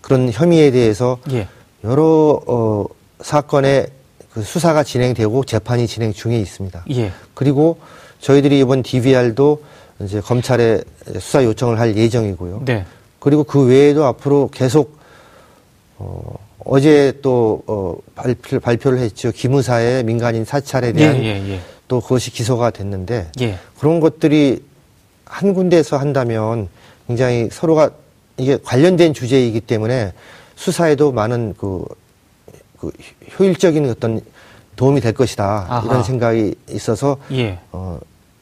그런 0.00 0.30
혐의에 0.32 0.70
대해서 0.70 1.18
예. 1.30 1.46
여러 1.84 2.40
어, 2.46 2.86
사건의 3.20 3.88
그 4.32 4.42
수사가 4.42 4.84
진행되고 4.84 5.44
재판이 5.44 5.86
진행 5.86 6.14
중에 6.14 6.40
있습니다. 6.40 6.86
예. 6.92 7.12
그리고 7.34 7.76
저희들이 8.20 8.58
이번 8.58 8.82
DVR도 8.82 9.62
이제 10.00 10.22
검찰에 10.22 10.80
수사 11.20 11.44
요청을 11.44 11.78
할 11.78 11.94
예정이고요. 11.94 12.62
네. 12.64 12.86
그리고 13.18 13.44
그 13.44 13.66
외에도 13.66 14.06
앞으로 14.06 14.48
계속 14.50 14.96
어, 15.98 16.38
어제 16.64 17.12
또 17.20 17.62
어, 17.66 17.94
발표, 18.14 18.60
발표를 18.60 18.98
했죠. 19.00 19.30
기무사의 19.30 20.04
민간인 20.04 20.46
사찰에 20.46 20.94
대한 20.94 21.16
예, 21.16 21.24
예, 21.24 21.50
예. 21.50 21.60
또 21.88 22.00
그것이 22.00 22.30
기소가 22.30 22.70
됐는데 22.70 23.30
예. 23.40 23.58
그런 23.78 24.00
것들이 24.00 24.62
한 25.24 25.54
군데에서 25.54 25.96
한다면 25.96 26.68
굉장히 27.06 27.48
서로가 27.50 27.90
이게 28.36 28.58
관련된 28.62 29.14
주제이기 29.14 29.60
때문에 29.60 30.12
수사에도 30.56 31.12
많은 31.12 31.54
그, 31.58 31.84
그 32.78 32.90
효율적인 33.38 33.88
어떤 33.90 34.20
도움이 34.76 35.00
될 35.00 35.12
것이다 35.12 35.66
아하. 35.68 35.86
이런 35.86 36.02
생각이 36.02 36.54
있어서 36.70 37.16
예. 37.32 37.58
어, 37.72 37.98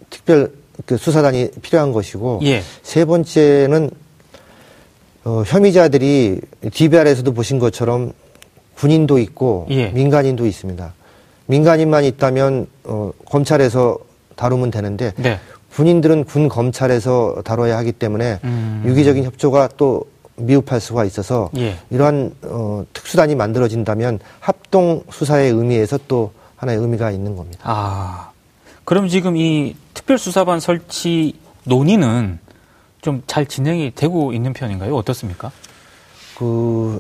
특별 0.09 0.53
그 0.87 0.97
수사단이 0.97 1.51
필요한 1.63 1.93
것이고 1.93 2.41
예. 2.45 2.63
세 2.83 3.05
번째는 3.05 3.91
어, 5.25 5.43
혐의자들이 5.47 6.41
DBR에서도 6.73 7.33
보신 7.33 7.59
것처럼 7.59 8.13
군인도 8.77 9.19
있고 9.19 9.67
예. 9.71 9.89
민간인도 9.89 10.47
있습니다. 10.47 10.95
민간인만 11.57 12.05
있다면 12.05 12.67
어, 12.85 13.11
검찰에서 13.27 13.99
다루면 14.37 14.71
되는데 14.71 15.13
네. 15.17 15.39
군인들은 15.75 16.25
군 16.25 16.49
검찰에서 16.49 17.43
다뤄야 17.45 17.77
하기 17.79 17.93
때문에 17.93 18.41
음. 18.45 18.83
유기적인 18.87 19.25
협조가 19.25 19.69
또 19.77 20.05
미흡할 20.37 20.81
수가 20.81 21.05
있어서 21.05 21.51
예. 21.59 21.77
이러한 21.91 22.35
어, 22.43 22.85
특수단이 22.95 23.35
만들어진다면 23.35 24.19
합동 24.41 25.03
수사의 25.11 25.51
의미에서 25.53 25.99
또 26.09 26.33
하나의 26.57 26.79
의미가 26.79 27.11
있는 27.11 27.37
겁니다. 27.37 27.61
아, 27.65 28.31
그럼 28.85 29.09
지금 29.09 29.37
이 29.37 29.77
특별수사반 29.93 30.59
설치 30.59 31.35
논의는 31.65 32.39
좀 33.03 33.23
잘 33.27 33.45
진행이 33.47 33.93
되고 33.95 34.33
있는 34.33 34.53
편인가요? 34.55 34.95
어떻습니까? 34.97 35.51
그 36.39 36.99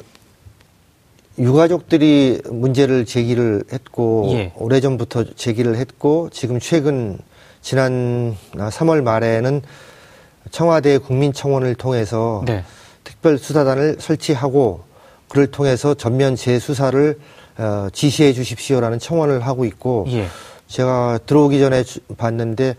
유가족들이 1.38 2.42
문제를 2.50 3.04
제기를 3.06 3.64
했고 3.72 4.28
예. 4.32 4.52
오래전부터 4.56 5.34
제기를 5.34 5.76
했고 5.76 6.28
지금 6.30 6.58
최근 6.60 7.18
지난 7.62 8.36
3월 8.54 9.02
말에는 9.02 9.62
청와대 10.50 10.98
국민청원을 10.98 11.74
통해서 11.74 12.42
네. 12.46 12.64
특별수사단을 13.04 13.96
설치하고 13.98 14.80
그를 15.28 15.46
통해서 15.46 15.94
전면 15.94 16.36
재수사를 16.36 17.18
어, 17.58 17.88
지시해 17.92 18.32
주십시오라는 18.32 18.98
청원을 18.98 19.40
하고 19.40 19.64
있고 19.64 20.06
예. 20.08 20.26
제가 20.66 21.20
들어오기 21.26 21.58
전에 21.58 21.84
봤는데 22.16 22.76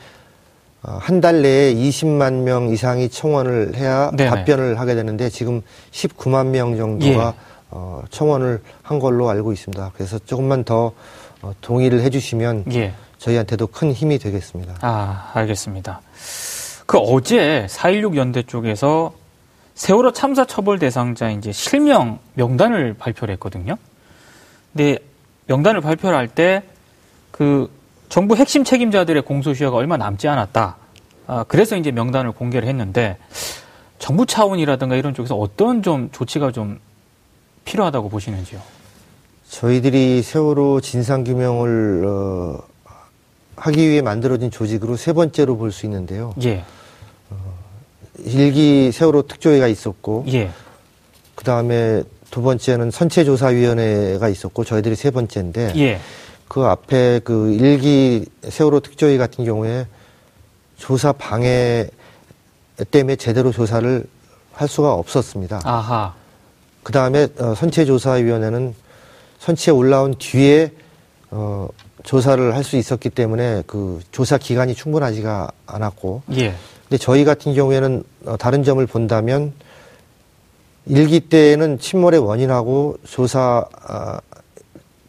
어, 0.84 0.98
한달 1.00 1.42
내에 1.42 1.74
20만 1.74 2.44
명 2.44 2.70
이상이 2.70 3.10
청원을 3.10 3.76
해야 3.76 4.12
네네. 4.12 4.30
답변을 4.30 4.80
하게 4.80 4.96
되는데 4.96 5.30
지금 5.30 5.62
19만 5.92 6.48
명 6.48 6.78
정도가 6.78 7.34
예. 7.36 7.53
어, 7.74 8.04
청원을 8.10 8.62
한 8.82 9.00
걸로 9.00 9.30
알고 9.30 9.52
있습니다. 9.52 9.92
그래서 9.96 10.20
조금만 10.20 10.64
더 10.64 10.94
어, 11.42 11.54
동의를 11.62 12.02
해주시면 12.02 12.66
예. 12.74 12.94
저희한테도 13.18 13.68
큰 13.68 13.92
힘이 13.92 14.20
되겠습니다. 14.20 14.76
아, 14.82 15.32
알겠습니다. 15.34 16.02
그 16.86 16.98
어제 16.98 17.66
4.16 17.70 18.16
연대 18.16 18.44
쪽에서 18.44 19.14
세월호 19.76 20.12
참사 20.14 20.46
처벌 20.46 20.78
대상자 20.78 21.30
이제 21.32 21.52
실명 21.52 22.20
명단을 22.36 22.94
발표를 22.94 23.34
했거든요. 23.34 23.78
근데 24.72 25.00
명단을 25.48 25.82
발표할 25.82 26.28
때 26.28 26.64
그 27.34 27.68
정부 28.10 28.36
핵심 28.36 28.64
책임자들의 28.64 29.24
공소시효가 29.24 29.76
얼마 29.76 29.98
남지 29.98 30.28
않았다. 30.28 30.78
아, 31.26 31.46
그래서 31.48 31.76
이제 31.76 31.90
명단을 31.90 32.32
공개를 32.32 32.68
했는데 32.70 33.18
정부 33.98 34.28
차원이라든가 34.28 34.96
이런 34.96 35.16
쪽에서 35.16 35.36
어떤 35.36 35.82
좀 35.82 36.10
조치가 36.12 36.52
좀 36.52 36.80
필요하다고 37.66 38.10
보시는지요? 38.10 38.60
저희들이 39.50 40.22
세월호 40.24 40.82
진상규명을 40.82 42.04
어, 42.08 42.60
하기 43.56 43.88
위해 43.90 44.02
만들어진 44.02 44.50
조직으로 44.52 44.96
세 44.98 45.14
번째로 45.14 45.58
볼 45.58 45.72
수 45.72 45.86
있는데요. 45.86 46.34
예. 46.44 46.64
어, 47.30 47.36
일기 48.26 48.92
세월호 48.92 49.24
특조위가 49.28 49.68
있었고, 49.68 50.26
예. 50.30 50.52
그 51.36 51.44
다음에 51.44 52.04
두 52.32 52.42
번째는 52.42 52.90
선체조사위원회가 52.92 54.28
있었고, 54.28 54.64
저희들이 54.64 54.96
세 54.96 55.12
번째인데, 55.12 55.74
예. 55.78 56.00
그 56.48 56.64
앞에 56.66 57.22
그 57.24 57.54
일기 57.54 58.26
세월호 58.48 58.80
특조위 58.82 59.18
같은 59.18 59.46
경우에 59.46 59.88
조사 60.78 61.12
방해 61.14 61.88
때문에 62.92 63.16
제대로 63.16 63.52
조사를 63.52 64.06
할 64.52 64.68
수가 64.68 64.94
없었습니다. 64.94 65.62
아하. 65.64 66.14
그 66.84 66.92
다음에 66.92 67.28
어, 67.40 67.56
선체조사위원회는 67.56 68.76
선체에 69.40 69.74
올라온 69.74 70.16
뒤에 70.18 70.72
어, 71.32 71.68
조사를 72.04 72.54
할 72.54 72.64
수 72.64 72.76
있었기 72.78 73.10
때문에 73.10 73.64
그 73.66 74.00
조사 74.12 74.38
기간이 74.38 74.76
충분하지가 74.76 75.50
않았고. 75.66 76.24
예. 76.36 76.54
근데 76.84 76.98
저희 76.98 77.24
같은 77.24 77.54
경우에는 77.54 78.04
어, 78.26 78.38
다른 78.38 78.64
점을 78.64 78.86
본다면 78.86 79.54
일기 80.86 81.22
때는 81.22 81.80
침몰의 81.80 82.20
원인하고 82.20 82.98
조사 83.08 83.66
아, 83.88 84.20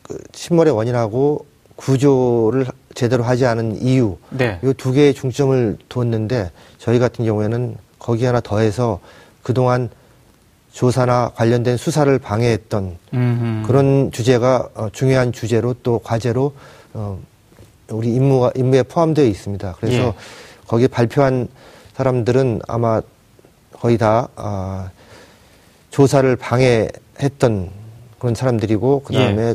그 0.02 0.18
침몰의 0.32 0.72
원인하고 0.72 1.44
구조를 1.74 2.66
제대로 2.94 3.24
하지 3.24 3.44
않은 3.46 3.82
이유 3.82 4.16
네. 4.30 4.60
이두 4.62 4.92
개의 4.92 5.14
중점을 5.14 5.78
뒀는데 5.88 6.52
저희 6.78 7.00
같은 7.00 7.24
경우에는 7.24 7.76
거기 7.98 8.24
하나 8.24 8.40
더해서 8.40 9.00
그동안 9.42 9.90
조사나 10.74 11.30
관련된 11.36 11.76
수사를 11.76 12.18
방해했던 12.18 12.98
음흠. 13.14 13.66
그런 13.66 14.10
주제가 14.10 14.68
어, 14.74 14.88
중요한 14.92 15.32
주제로 15.32 15.72
또 15.84 16.00
과제로 16.00 16.52
어, 16.94 17.18
우리 17.90 18.12
임무가 18.12 18.50
임무에 18.56 18.82
포함되어 18.82 19.24
있습니다. 19.24 19.76
그래서 19.78 20.06
예. 20.08 20.14
거기 20.66 20.88
발표한 20.88 21.46
사람들은 21.94 22.62
아마 22.66 23.00
거의 23.72 23.96
다 23.98 24.28
아, 24.34 24.90
조사를 25.90 26.34
방해했던 26.34 27.70
그런 28.18 28.34
사람들이고 28.34 29.02
그 29.04 29.12
다음에 29.12 29.42
예. 29.42 29.54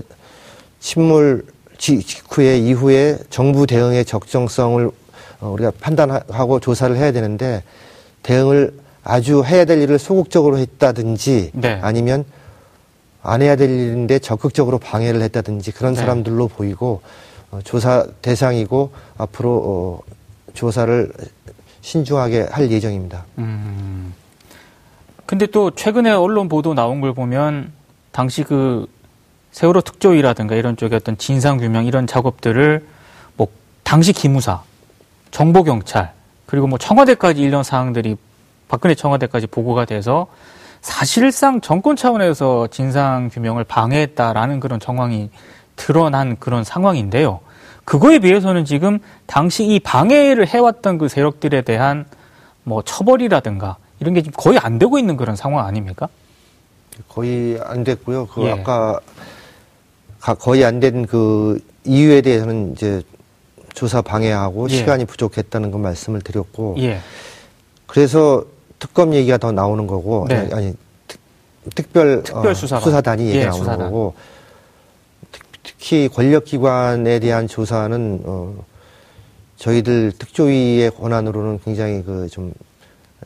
침몰 0.79 1.43
직후에 1.77 2.60
이후에 2.60 3.17
정부 3.29 3.67
대응의 3.67 4.05
적정성을 4.05 4.89
어, 5.41 5.49
우리가 5.49 5.73
판단하고 5.82 6.62
조사를 6.62 6.95
해야 6.95 7.12
되는데 7.12 7.62
대응을 8.23 8.73
아주 9.09 9.43
해야 9.43 9.65
될 9.65 9.81
일을 9.81 9.97
소극적으로 9.97 10.59
했다든지 10.59 11.51
네. 11.53 11.79
아니면 11.81 12.25
안 13.23 13.41
해야 13.41 13.55
될 13.55 13.69
일인데 13.69 14.19
적극적으로 14.19 14.77
방해를 14.77 15.21
했다든지 15.23 15.71
그런 15.71 15.93
네. 15.93 15.99
사람들로 15.99 16.47
보이고 16.47 17.01
어, 17.51 17.59
조사 17.63 18.05
대상이고 18.21 18.91
앞으로 19.17 19.63
어, 19.65 19.99
조사를 20.53 21.11
신중하게 21.81 22.49
할 22.51 22.69
예정입니다. 22.69 23.25
음. 23.39 24.13
근데 25.25 25.47
또 25.47 25.71
최근에 25.71 26.11
언론 26.11 26.47
보도 26.47 26.73
나온 26.75 27.01
걸 27.01 27.13
보면 27.13 27.71
당시 28.11 28.43
그 28.43 28.87
세월호 29.51 29.81
특조위라든가 29.81 30.55
이런 30.55 30.77
쪽의 30.77 30.97
어떤 30.97 31.17
진상 31.17 31.57
규명 31.57 31.85
이런 31.85 32.05
작업들을 32.05 32.85
뭐 33.37 33.47
당시 33.83 34.13
기무사, 34.13 34.61
정보 35.31 35.63
경찰 35.63 36.13
그리고 36.45 36.67
뭐 36.67 36.77
청와대까지 36.77 37.41
이런 37.41 37.63
사항들이 37.63 38.15
박근혜 38.69 38.95
청와대까지 38.95 39.47
보고가 39.47 39.84
돼서 39.84 40.27
사실상 40.82 41.60
정권 41.60 41.97
차원에서 41.97 42.67
진상 42.67 43.29
규명을 43.29 43.65
방해했다라는 43.65 44.62
그런 44.62 44.79
정황이 44.79 45.29
드러난 45.75 46.38
그런 46.39 46.63
상황인데요. 46.63 47.41
그거에 47.84 48.19
비해서는 48.19 48.63
지금 48.63 48.99
당시 49.25 49.65
이 49.65 49.79
방해를 49.79 50.47
해왔던 50.47 50.97
그 50.99 51.10
세력들에 51.10 51.63
대한 51.63 52.05
뭐 52.63 52.82
처벌이라든가 52.84 53.75
이런 53.99 54.13
게 54.13 54.21
지금 54.21 54.34
거의 54.38 54.58
안 54.60 54.79
되고 54.79 54.97
있는 54.97 55.17
그런 55.17 55.36
상황 55.36 55.65
아닙니까? 55.65 56.08
거의 57.10 57.60
안 57.65 57.84
됐고요. 57.84 58.27
그 58.27 58.43
예. 58.43 58.51
아까 58.51 58.99
거의 60.39 60.63
안 60.63 60.79
된 60.79 61.05
그 61.05 61.60
이유에 61.86 62.21
대해서는 62.21 62.73
이제 62.73 63.01
조사 63.73 64.01
방해하고 64.01 64.69
예. 64.69 64.75
시간이 64.75 65.05
부족했다는 65.05 65.71
그 65.71 65.77
말씀을 65.77 66.21
드렸고 66.21 66.75
예. 66.79 66.99
그래서 67.88 68.43
특검 68.79 69.13
얘기가 69.13 69.37
더 69.37 69.51
나오는 69.51 69.85
거고 69.87 70.25
네. 70.29 70.49
아니 70.51 70.73
특, 71.75 71.91
별, 71.93 72.23
특별 72.23 72.47
어, 72.51 72.53
수사단. 72.53 73.19
이 73.19 73.27
얘기 73.27 73.37
예, 73.39 73.45
나오는 73.45 73.59
수사단. 73.59 73.79
거고 73.87 74.13
특히 75.63 76.07
권력기관에 76.07 77.19
대한 77.19 77.47
조사는 77.47 78.21
어, 78.25 78.55
저희들 79.57 80.13
특조위의 80.17 80.91
권한으로는 80.91 81.59
굉장히 81.63 82.03
그 82.03 82.27
좀 82.31 82.53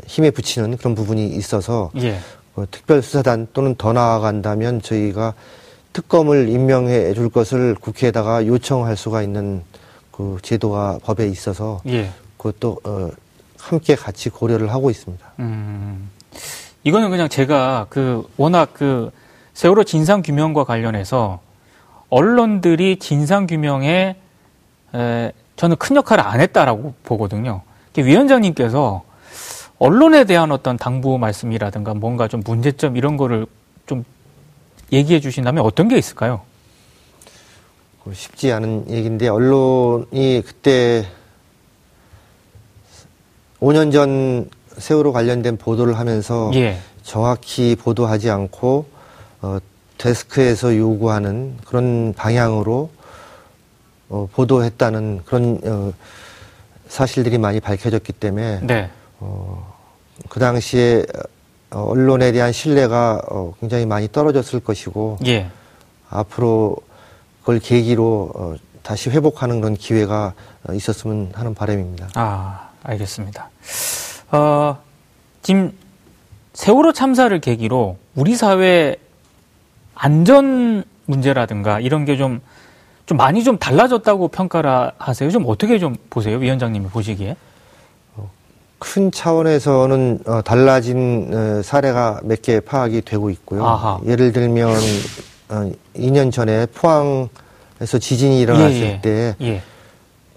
힘에 0.07 0.31
붙이는 0.31 0.75
그런 0.77 0.95
부분이 0.95 1.27
있어서 1.35 1.91
예. 1.97 2.17
어, 2.55 2.65
특별수사단 2.69 3.47
또는 3.53 3.75
더 3.75 3.93
나아간다면 3.93 4.81
저희가 4.81 5.35
특검을 5.93 6.49
임명해 6.49 7.13
줄 7.13 7.29
것을 7.29 7.75
국회에다가 7.79 8.45
요청할 8.47 8.97
수가 8.97 9.21
있는 9.21 9.61
그 10.11 10.39
제도가 10.41 10.99
법에 11.03 11.27
있어서 11.27 11.81
예. 11.87 12.09
그것도 12.37 12.79
어, 12.83 13.09
함께 13.63 13.95
같이 13.95 14.29
고려를 14.29 14.71
하고 14.71 14.89
있습니다. 14.89 15.25
음, 15.39 16.09
이거는 16.83 17.09
그냥 17.09 17.29
제가 17.29 17.87
그 17.89 18.27
워낙 18.35 18.71
그 18.73 19.09
세월호 19.53 19.85
진상 19.85 20.21
규명과 20.21 20.65
관련해서 20.65 21.39
언론들이 22.09 22.97
진상 22.99 23.47
규명에 23.47 24.17
에, 24.95 25.31
저는 25.55 25.77
큰 25.77 25.95
역할을 25.95 26.25
안 26.25 26.41
했다라고 26.41 26.93
보거든요. 27.03 27.61
위원장님께서 27.95 29.03
언론에 29.79 30.25
대한 30.25 30.51
어떤 30.51 30.77
당부 30.77 31.17
말씀이라든가 31.17 31.93
뭔가 31.93 32.27
좀 32.27 32.41
문제점 32.45 32.97
이런 32.97 33.17
거를 33.17 33.45
좀 33.85 34.03
얘기해 34.91 35.19
주신다면 35.19 35.63
어떤 35.63 35.87
게 35.87 35.97
있을까요? 35.97 36.41
쉽지 38.11 38.51
않은 38.51 38.89
얘기인데 38.89 39.29
언론이 39.29 40.43
그때 40.45 41.07
5년 43.63 43.93
전 43.93 44.49
세월호 44.77 45.13
관련된 45.13 45.55
보도를 45.55 45.97
하면서 45.97 46.51
예. 46.53 46.77
정확히 47.01 47.77
보도하지 47.77 48.29
않고 48.29 48.85
어, 49.41 49.57
데스크에서 49.97 50.75
요구하는 50.75 51.55
그런 51.65 52.13
방향으로 52.13 52.89
어, 54.09 54.27
보도했다는 54.33 55.21
그런 55.25 55.61
어, 55.63 55.93
사실들이 56.89 57.37
많이 57.37 57.61
밝혀졌기 57.61 58.11
때문에 58.13 58.59
네. 58.63 58.89
어, 59.21 59.73
그 60.27 60.41
당시에 60.41 61.05
어, 61.71 61.83
언론에 61.83 62.33
대한 62.33 62.51
신뢰가 62.51 63.21
어, 63.29 63.53
굉장히 63.61 63.85
많이 63.85 64.11
떨어졌을 64.11 64.59
것이고 64.59 65.19
예. 65.25 65.49
앞으로 66.09 66.75
그걸 67.39 67.59
계기로 67.59 68.31
어, 68.35 68.55
다시 68.81 69.09
회복하는 69.09 69.61
그런 69.61 69.75
기회가 69.75 70.33
어, 70.67 70.73
있었으면 70.73 71.31
하는 71.33 71.55
바람입니다. 71.55 72.09
아, 72.15 72.69
알겠습니다. 72.83 73.49
어, 74.31 74.77
지금 75.41 75.71
세월호 76.53 76.93
참사를 76.93 77.37
계기로 77.39 77.97
우리 78.15 78.35
사회 78.35 78.95
안전 79.95 80.83
문제라든가 81.05 81.79
이런 81.79 82.05
게 82.05 82.17
좀 82.17 82.41
좀 83.05 83.17
많이 83.17 83.43
좀 83.43 83.57
달라졌다고 83.57 84.29
평가를 84.29 84.91
하세요. 84.97 85.29
좀 85.29 85.43
어떻게 85.47 85.77
좀 85.77 85.97
보세요, 86.09 86.37
위원장님이 86.37 86.87
보시기에? 86.87 87.35
어, 88.15 88.29
큰 88.79 89.11
차원에서는 89.11 90.19
어, 90.25 90.41
달라진 90.41 91.29
어, 91.33 91.61
사례가 91.61 92.21
몇 92.23 92.41
개 92.41 92.61
파악이 92.61 93.01
되고 93.01 93.29
있고요. 93.29 93.65
아하. 93.65 93.99
예를 94.05 94.31
들면 94.31 94.69
어, 95.49 95.71
2년 95.97 96.31
전에 96.31 96.65
포항에서 96.67 97.99
지진이 97.99 98.39
일어났을 98.39 98.71
예, 98.73 98.81
예. 98.93 99.01
때 99.01 99.35
예. 99.41 99.61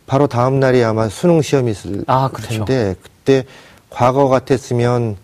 바로 0.06 0.26
다음 0.26 0.60
날이 0.60 0.82
아마 0.84 1.08
수능 1.08 1.42
시험이 1.42 1.72
있을 1.72 2.04
아, 2.06 2.28
그렇죠. 2.32 2.64
텐데 2.64 2.94
그때 3.02 3.44
과거 3.90 4.28
같았으면 4.28 5.16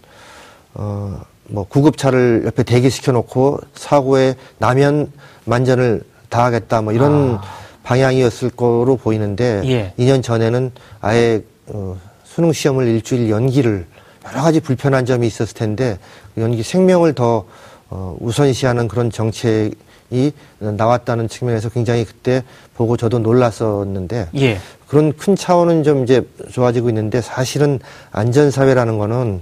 어, 0.74 1.20
뭐 1.48 1.64
구급차를 1.64 2.42
옆에 2.46 2.62
대기시켜 2.62 3.12
놓고 3.12 3.60
사고에 3.74 4.34
나면 4.58 5.12
만전을 5.44 6.02
다하겠다 6.28 6.82
뭐 6.82 6.92
이런 6.92 7.36
아. 7.36 7.42
방향이었을 7.82 8.50
거로 8.50 8.96
보이는데 8.96 9.62
예. 9.66 9.94
2년 9.98 10.22
전에는 10.22 10.72
아예 11.00 11.42
어, 11.66 11.96
수능 12.24 12.52
시험을 12.52 12.86
일주일 12.88 13.28
연기를 13.28 13.86
여러 14.26 14.42
가지 14.42 14.60
불편한 14.60 15.04
점이 15.04 15.26
있었을 15.26 15.54
텐데 15.54 15.98
연기 16.38 16.62
생명을 16.62 17.12
더 17.12 17.44
어, 17.90 18.16
우선시하는 18.20 18.88
그런 18.88 19.10
정책이 19.10 20.32
나왔다는 20.58 21.28
측면에서 21.28 21.68
굉장히 21.68 22.04
그때 22.04 22.42
보고 22.82 22.96
저도 22.96 23.20
놀랐었는데 23.20 24.28
예. 24.34 24.58
그런 24.88 25.12
큰 25.16 25.36
차원은 25.36 25.84
좀 25.84 26.02
이제 26.02 26.26
좋아지고 26.50 26.88
있는데 26.88 27.20
사실은 27.20 27.78
안전사회라는 28.10 28.98
거는 28.98 29.40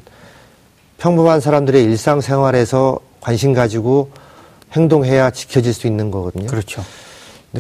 평범한 0.99 1.41
사람들의 1.41 1.83
일상생활에서 1.85 2.99
관심 3.21 3.55
가지고 3.55 4.11
행동해야 4.73 5.31
지켜질 5.31 5.73
수 5.73 5.87
있는 5.87 6.11
거거든요. 6.11 6.47
그렇죠. 6.47 6.85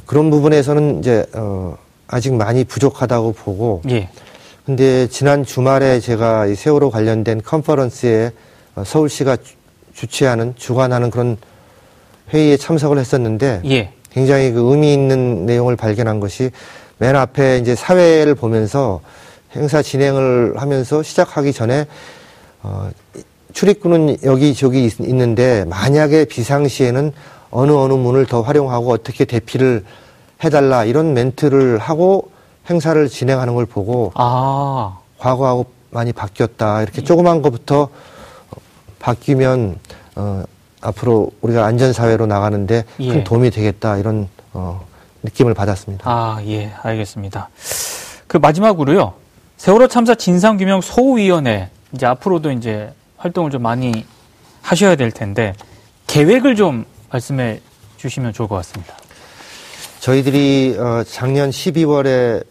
그런 0.04 0.30
부분에서는 0.30 0.98
이제 0.98 1.24
어 1.32 1.76
아직 2.06 2.34
많이 2.34 2.64
부족하다고 2.64 3.32
보고 3.32 3.80
예. 3.88 4.10
근데 4.66 5.08
지난 5.08 5.44
주말에 5.44 6.00
제가 6.00 6.46
이 6.46 6.54
세월호 6.54 6.90
관련된 6.90 7.40
컨퍼런스에 7.42 8.32
어, 8.76 8.84
서울시가 8.84 9.38
주최하는 9.94 10.54
주관하는 10.56 11.10
그런 11.10 11.38
회의에 12.32 12.58
참석을 12.58 12.98
했었는데 12.98 13.62
예. 13.64 13.92
굉장히 14.12 14.52
그 14.52 14.70
의미 14.70 14.92
있는 14.92 15.46
내용을 15.46 15.76
발견한 15.76 16.20
것이 16.20 16.50
맨 16.98 17.16
앞에 17.16 17.58
이제 17.58 17.74
사회를 17.74 18.34
보면서 18.34 19.00
행사 19.56 19.82
진행을 19.82 20.54
하면서 20.56 21.02
시작하기 21.02 21.52
전에 21.52 21.86
어, 22.62 22.90
출입구는 23.52 24.18
여기 24.24 24.54
저기 24.54 24.84
있, 24.84 25.00
있는데 25.00 25.64
만약에 25.64 26.26
비상시에는 26.26 27.12
어느 27.50 27.72
어느 27.72 27.94
문을 27.94 28.26
더 28.26 28.42
활용하고 28.42 28.92
어떻게 28.92 29.24
대피를 29.24 29.84
해달라 30.44 30.84
이런 30.84 31.14
멘트를 31.14 31.78
하고 31.78 32.30
행사를 32.68 33.08
진행하는 33.08 33.54
걸 33.54 33.66
보고 33.66 34.12
아. 34.14 34.98
과거하고 35.18 35.66
많이 35.90 36.12
바뀌었다 36.12 36.82
이렇게 36.82 37.02
조그만 37.02 37.42
것부터 37.42 37.88
바뀌면 39.00 39.78
어, 40.16 40.44
앞으로 40.80 41.30
우리가 41.40 41.64
안전 41.64 41.92
사회로 41.92 42.26
나가는데 42.26 42.84
예. 43.00 43.08
큰 43.08 43.24
도움이 43.24 43.50
되겠다 43.50 43.96
이런 43.98 44.28
어, 44.52 44.86
느낌을 45.22 45.54
받았습니다. 45.54 46.10
아 46.10 46.40
예, 46.46 46.72
알겠습니다. 46.82 47.50
그 48.26 48.38
마지막으로요 48.38 49.14
세월호 49.58 49.88
참사 49.88 50.14
진상규명 50.14 50.80
소위원회 50.80 51.68
이제 51.92 52.06
앞으로도 52.06 52.52
이제 52.52 52.92
활동을 53.18 53.50
좀 53.50 53.62
많이 53.62 54.06
하셔야 54.62 54.96
될 54.96 55.10
텐데 55.10 55.54
계획을 56.06 56.56
좀 56.56 56.86
말씀해 57.10 57.60
주시면 57.98 58.32
좋을 58.32 58.48
것 58.48 58.56
같습니다. 58.56 58.94
저희들이 60.00 60.76
어, 60.78 61.04
작년 61.06 61.50
12월에 61.50 62.42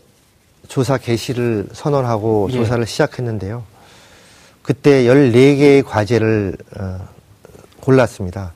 조사 0.67 0.97
개시를 0.97 1.67
선언하고 1.73 2.49
예. 2.51 2.53
조사를 2.53 2.85
시작했는데요. 2.85 3.63
그때 4.61 5.05
14개의 5.05 5.83
과제를 5.83 6.55
어, 6.79 6.99
골랐습니다. 7.89 8.53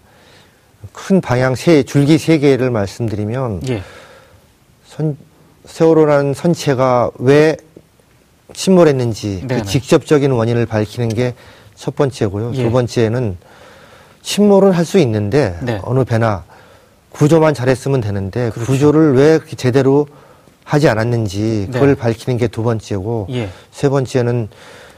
큰 0.91 1.19
방향 1.21 1.55
세, 1.55 1.81
줄기 1.81 2.19
세 2.19 2.37
개를 2.37 2.69
말씀드리면, 2.69 3.61
예. 3.69 3.81
선, 4.85 5.17
세월호라는 5.65 6.35
선체가 6.35 7.09
왜 7.17 7.57
침몰했는지 8.53 9.45
그 9.49 9.63
직접적인 9.63 10.31
원인을 10.31 10.65
밝히는 10.67 11.09
게 11.09 11.33
첫 11.75 11.95
번째고요. 11.95 12.51
예. 12.53 12.63
두 12.63 12.71
번째는 12.71 13.35
침몰은 14.21 14.71
할 14.71 14.85
수 14.85 14.99
있는데 14.99 15.57
네. 15.63 15.79
어느 15.83 16.03
배나 16.03 16.43
구조만 17.09 17.55
잘했으면 17.55 17.99
되는데 17.99 18.51
그렇죠. 18.51 18.71
구조를 18.71 19.15
왜 19.15 19.39
제대로 19.57 20.05
하지 20.63 20.87
않았는지 20.87 21.69
그걸 21.73 21.89
네. 21.89 21.95
밝히는 21.95 22.37
게 22.37 22.47
두 22.47 22.61
번째고 22.61 23.27
예. 23.31 23.49
세 23.71 23.89
번째는 23.89 24.49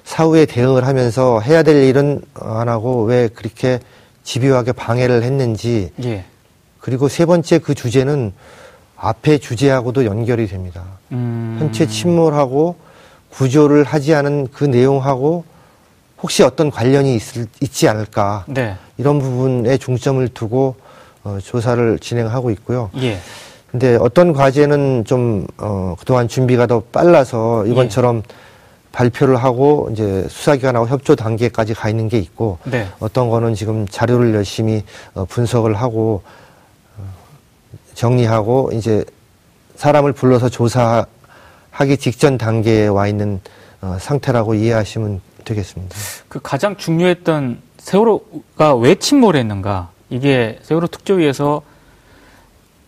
사후에 0.03 0.45
대응을 0.45 0.85
하면서 0.85 1.39
해야 1.39 1.63
될 1.63 1.77
일은 1.85 2.21
안 2.35 2.67
하고 2.67 3.03
왜 3.05 3.29
그렇게 3.29 3.79
집요하게 4.25 4.73
방해를 4.73 5.23
했는지 5.23 5.91
예. 6.03 6.25
그리고 6.81 7.07
세 7.07 7.25
번째 7.25 7.59
그 7.59 7.73
주제는 7.73 8.33
앞에 8.97 9.37
주제하고도 9.37 10.05
연결이 10.05 10.47
됩니다. 10.47 10.83
음. 11.11 11.57
현체 11.59 11.87
침몰하고 11.87 12.75
구조를 13.29 13.83
하지 13.83 14.13
않은 14.13 14.49
그 14.51 14.65
내용하고 14.65 15.45
혹시 16.21 16.43
어떤 16.43 16.71
관련이 16.71 17.15
있을, 17.15 17.45
있지 17.61 17.87
않을까 17.87 18.45
네. 18.47 18.75
이런 18.97 19.19
부분에 19.19 19.77
중점을 19.77 20.27
두고 20.29 20.75
어, 21.23 21.37
조사를 21.43 21.99
진행하고 21.99 22.49
있고요. 22.51 22.89
예. 22.97 23.19
근데 23.69 23.97
어떤 23.99 24.31
과제는 24.33 25.03
좀 25.05 25.45
어, 25.57 25.95
그동안 25.99 26.27
준비가 26.27 26.65
더 26.65 26.81
빨라서 26.91 27.65
이번처럼 27.67 28.17
예. 28.17 28.35
발표를 28.95 29.35
하고 29.35 29.89
이제 29.91 30.25
수사기관하고 30.29 30.87
협조 30.87 31.17
단계까지 31.17 31.73
가 31.73 31.89
있는 31.89 32.07
게 32.07 32.17
있고 32.17 32.59
네. 32.63 32.87
어떤 32.99 33.29
거는 33.29 33.53
지금 33.53 33.85
자료를 33.85 34.33
열심히 34.33 34.83
어, 35.13 35.25
분석을 35.25 35.75
하고 35.75 36.23
어, 36.97 37.03
정리하고 37.93 38.71
이제 38.73 39.03
사람을 39.75 40.13
불러서 40.13 40.47
조사하기 40.47 41.97
직전 41.99 42.37
단계에 42.37 42.87
와 42.87 43.07
있는 43.07 43.41
어, 43.81 43.97
상태라고 43.99 44.53
이해하시면 44.53 45.19
되겠습니다. 45.43 45.95
그 46.29 46.39
가장 46.41 46.77
중요했던 46.77 47.59
세월호가 47.77 48.75
왜 48.75 48.95
침몰했는가 48.95 49.89
이게 50.09 50.57
세월호 50.63 50.87
특조위에서 50.87 51.61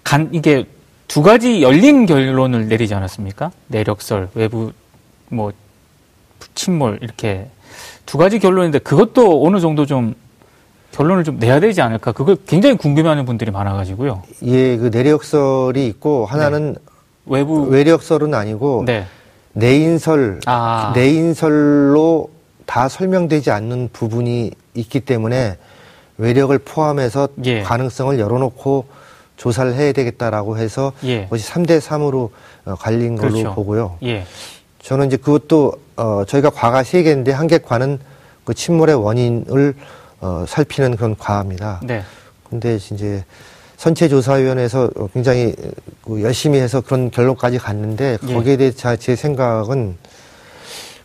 간 0.06 0.30
이게 0.32 0.65
두 1.10 1.22
가지 1.22 1.62
열린 1.62 2.06
결론을 2.06 2.70
내리지 2.70 2.93
않았습니까? 2.93 3.52
내력설, 3.67 4.30
외부 4.36 4.72
뭐 5.28 5.52
침몰 6.56 7.00
이렇게 7.02 7.47
두 8.06 8.17
가지 8.17 8.39
결론인데 8.39 8.80
그것도 8.80 9.45
어느 9.45 9.60
정도 9.60 9.86
좀 9.86 10.15
결론을 10.91 11.23
좀 11.23 11.38
내야 11.38 11.60
되지 11.60 11.82
않을까? 11.82 12.12
그걸 12.12 12.38
굉장히 12.47 12.78
궁금해하는 12.78 13.26
분들이 13.26 13.52
많아가지고요. 13.52 14.23
예, 14.43 14.78
그 14.78 14.89
내력설이 14.91 15.86
있고 15.88 16.26
하나는 16.26 16.73
네. 16.73 16.80
외부 17.26 17.63
외력설은 17.63 18.34
아니고 18.34 18.84
네. 18.86 19.06
내인설, 19.54 20.39
아. 20.45 20.93
내인설로 20.95 22.30
다 22.65 22.88
설명되지 22.88 23.52
않는 23.52 23.89
부분이 23.91 24.52
있기 24.76 25.02
때문에 25.02 25.58
외력을 26.17 26.58
포함해서 26.60 27.30
예. 27.45 27.62
가능성을 27.62 28.19
열어놓고 28.19 28.86
조사를 29.38 29.73
해야 29.76 29.91
되겠다라고 29.91 30.58
해서 30.58 30.93
예. 31.04 31.23
그것이 31.23 31.50
3대 31.52 31.80
3으로 31.80 32.30
어, 32.65 32.76
갈린 32.76 33.15
걸로 33.15 33.34
그렇죠. 33.34 33.54
보고요. 33.54 33.97
예. 34.04 34.26
저는 34.88 35.08
이제 35.08 35.17
그것도 35.17 35.73
어 35.97 36.23
저희가 36.26 36.50
과가 36.50 36.82
세 36.84 37.04
개인데 37.04 37.34
한 37.34 37.47
개 37.47 37.58
과는 37.58 38.00
그 38.45 38.54
침몰의 38.54 38.95
원인을 38.95 39.76
어 40.21 40.45
살피는 40.47 40.95
그런 40.95 41.17
과입니다. 41.17 41.82
네. 41.84 42.04
근데 42.50 42.76
이제 42.76 43.26
선체조사위원회에서 43.76 44.89
굉장히 45.13 45.54
그 46.06 46.23
열심히 46.23 46.60
해서 46.60 46.80
그런 46.80 47.12
결론까지 47.12 47.58
갔는데 47.58 48.17
예. 48.30 48.34
거기에 48.34 48.56
대해서 48.56 48.95
제 48.95 49.17
생각은 49.17 49.97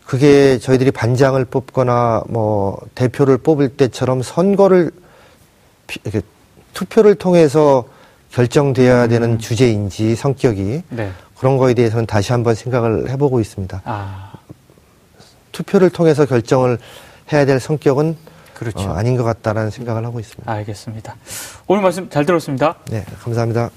그게 0.06 0.58
저희들이 0.58 0.92
반장을 0.92 1.44
뽑거나 1.46 2.22
뭐 2.28 2.78
대표를 2.94 3.38
뽑을 3.38 3.70
때처럼 3.70 4.22
선거를 4.22 4.92
이렇게 6.04 6.20
투표를 6.72 7.16
통해서 7.16 7.84
결정돼야 8.30 9.04
음. 9.04 9.08
되는 9.08 9.38
주제인지 9.40 10.14
성격이 10.14 10.82
네. 10.90 11.10
그런 11.42 11.56
거에 11.56 11.74
대해서는 11.74 12.06
다시 12.06 12.30
한번 12.30 12.54
생각을 12.54 13.10
해보고 13.10 13.40
있습니다. 13.40 13.82
아. 13.84 14.32
투표를 15.50 15.90
통해서 15.90 16.24
결정을 16.24 16.78
해야 17.32 17.44
될 17.44 17.58
성격은 17.58 18.16
그렇죠. 18.54 18.78
어, 18.78 18.92
아닌 18.92 19.16
것 19.16 19.24
같다라는 19.24 19.70
생각을 19.70 20.06
하고 20.06 20.20
있습니다. 20.20 20.48
알겠습니다. 20.48 21.16
오늘 21.66 21.82
말씀 21.82 22.08
잘 22.08 22.24
들었습니다. 22.24 22.76
네, 22.88 23.04
감사합니다. 23.24 23.70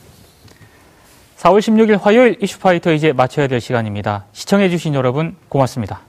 4월 1.40 1.58
16일 1.58 2.00
화요일 2.00 2.38
이슈파이터 2.40 2.94
이제 2.94 3.14
마쳐야 3.14 3.48
될 3.48 3.60
시간입니다. 3.60 4.26
시청해주신 4.34 4.94
여러분 4.94 5.36
고맙습니다. 5.50 6.02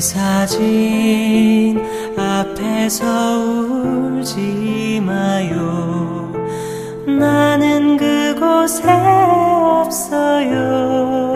사진 0.00 1.80
앞에서 2.16 3.38
울지 3.38 5.00
마요. 5.04 6.32
나는 7.06 7.96
그곳에 7.96 8.84
없어요. 9.82 11.35